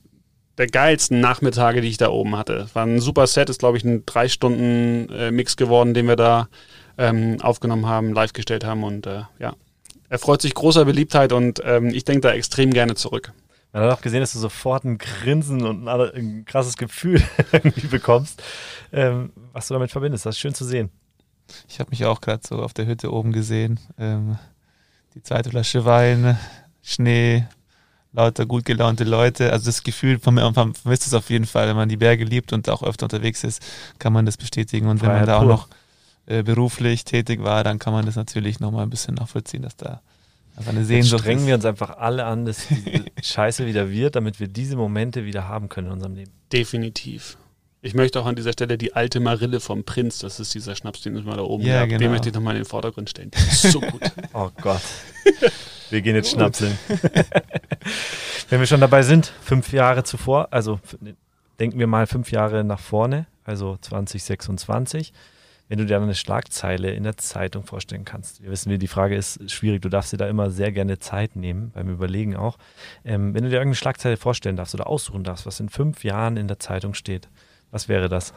[0.58, 2.66] der geilsten Nachmittage, die ich da oben hatte.
[2.72, 6.16] War ein super Set, ist glaube ich ein drei Stunden äh, Mix geworden, den wir
[6.16, 6.48] da
[6.98, 9.54] ähm, aufgenommen haben, live gestellt haben und äh, ja,
[10.08, 13.32] er freut sich großer Beliebtheit und ähm, ich denke da extrem gerne zurück.
[13.72, 17.86] Man hat auch gesehen, dass du sofort ein Grinsen und ein, ein krasses Gefühl irgendwie
[17.86, 18.42] bekommst,
[18.92, 20.26] ähm, was du damit verbindest.
[20.26, 20.90] Das ist schön zu sehen.
[21.68, 23.78] Ich habe mich auch gerade so auf der Hütte oben gesehen.
[23.98, 24.38] Ähm,
[25.14, 26.38] die zweite Flasche Wein,
[26.82, 27.44] Schnee,
[28.12, 29.52] lauter gut gelaunte Leute.
[29.52, 32.52] Also das Gefühl von mir vermisst es auf jeden Fall, wenn man die Berge liebt
[32.52, 33.62] und auch öfter unterwegs ist,
[33.98, 34.88] kann man das bestätigen.
[34.88, 35.42] Und wenn man da pur.
[35.42, 35.68] auch noch
[36.26, 40.00] äh, beruflich tätig war, dann kann man das natürlich nochmal ein bisschen nachvollziehen, dass da
[40.56, 41.46] einfach eine Sehnsucht Jetzt strengen ist.
[41.46, 45.48] wir uns einfach alle an, dass die Scheiße wieder wird, damit wir diese Momente wieder
[45.48, 46.32] haben können in unserem Leben.
[46.52, 47.36] Definitiv.
[47.82, 51.00] Ich möchte auch an dieser Stelle die alte Marille vom Prinz, das ist dieser Schnaps,
[51.00, 51.98] den ich mal da oben ja, genau.
[51.98, 53.30] den möchte ich nochmal in den Vordergrund stellen.
[53.48, 54.02] So gut.
[54.34, 54.82] oh Gott.
[55.90, 56.78] Wir gehen jetzt schnapseln.
[58.48, 60.78] Wenn wir schon dabei sind, fünf Jahre zuvor, also
[61.58, 65.12] denken wir mal fünf Jahre nach vorne, also 2026
[65.70, 68.42] wenn du dir eine Schlagzeile in der Zeitung vorstellen kannst.
[68.42, 69.82] Wir wissen, die Frage ist schwierig.
[69.82, 72.58] Du darfst dir da immer sehr gerne Zeit nehmen, beim Überlegen auch.
[73.04, 76.36] Ähm, wenn du dir irgendeine Schlagzeile vorstellen darfst oder aussuchen darfst, was in fünf Jahren
[76.36, 77.28] in der Zeitung steht,
[77.70, 78.34] was wäre das?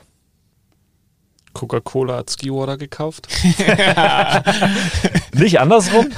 [1.54, 3.28] Coca-Cola hat Skiwater gekauft.
[5.34, 6.06] Nicht andersrum?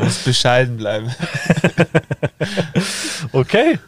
[0.00, 1.14] muss bescheiden bleiben.
[3.30, 3.78] okay.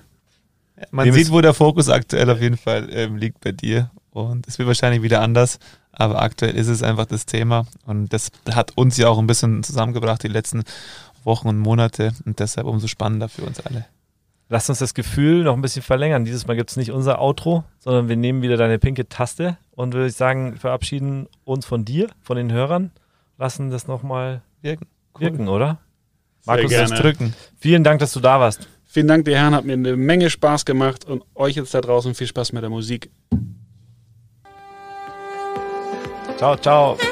[0.93, 3.91] Man Dem sieht, wo der Fokus aktuell auf jeden Fall ähm, liegt bei dir.
[4.13, 5.59] Und es wird wahrscheinlich wieder anders,
[5.91, 7.67] aber aktuell ist es einfach das Thema.
[7.87, 10.65] Und das hat uns ja auch ein bisschen zusammengebracht, die letzten
[11.25, 12.13] Wochen und Monate.
[12.27, 13.87] Und deshalb umso spannender für uns alle.
[14.51, 16.27] Lass uns das Gefühl noch ein bisschen verlängern.
[16.27, 19.95] Dieses Mal gibt es nicht unser Outro, sondern wir nehmen wieder deine pinke Taste und
[19.95, 22.91] würde ich sagen, verabschieden uns von dir, von den Hörern,
[23.39, 25.21] lassen das nochmal wirken, cool.
[25.23, 25.79] wirken, oder?
[26.45, 27.35] Markus, das drücken.
[27.59, 28.69] Vielen Dank, dass du da warst.
[28.85, 32.15] Vielen Dank, die Herren, hat mir eine Menge Spaß gemacht und euch jetzt da draußen
[32.15, 33.11] viel Spaß mit der Musik.
[36.43, 37.12] 招招。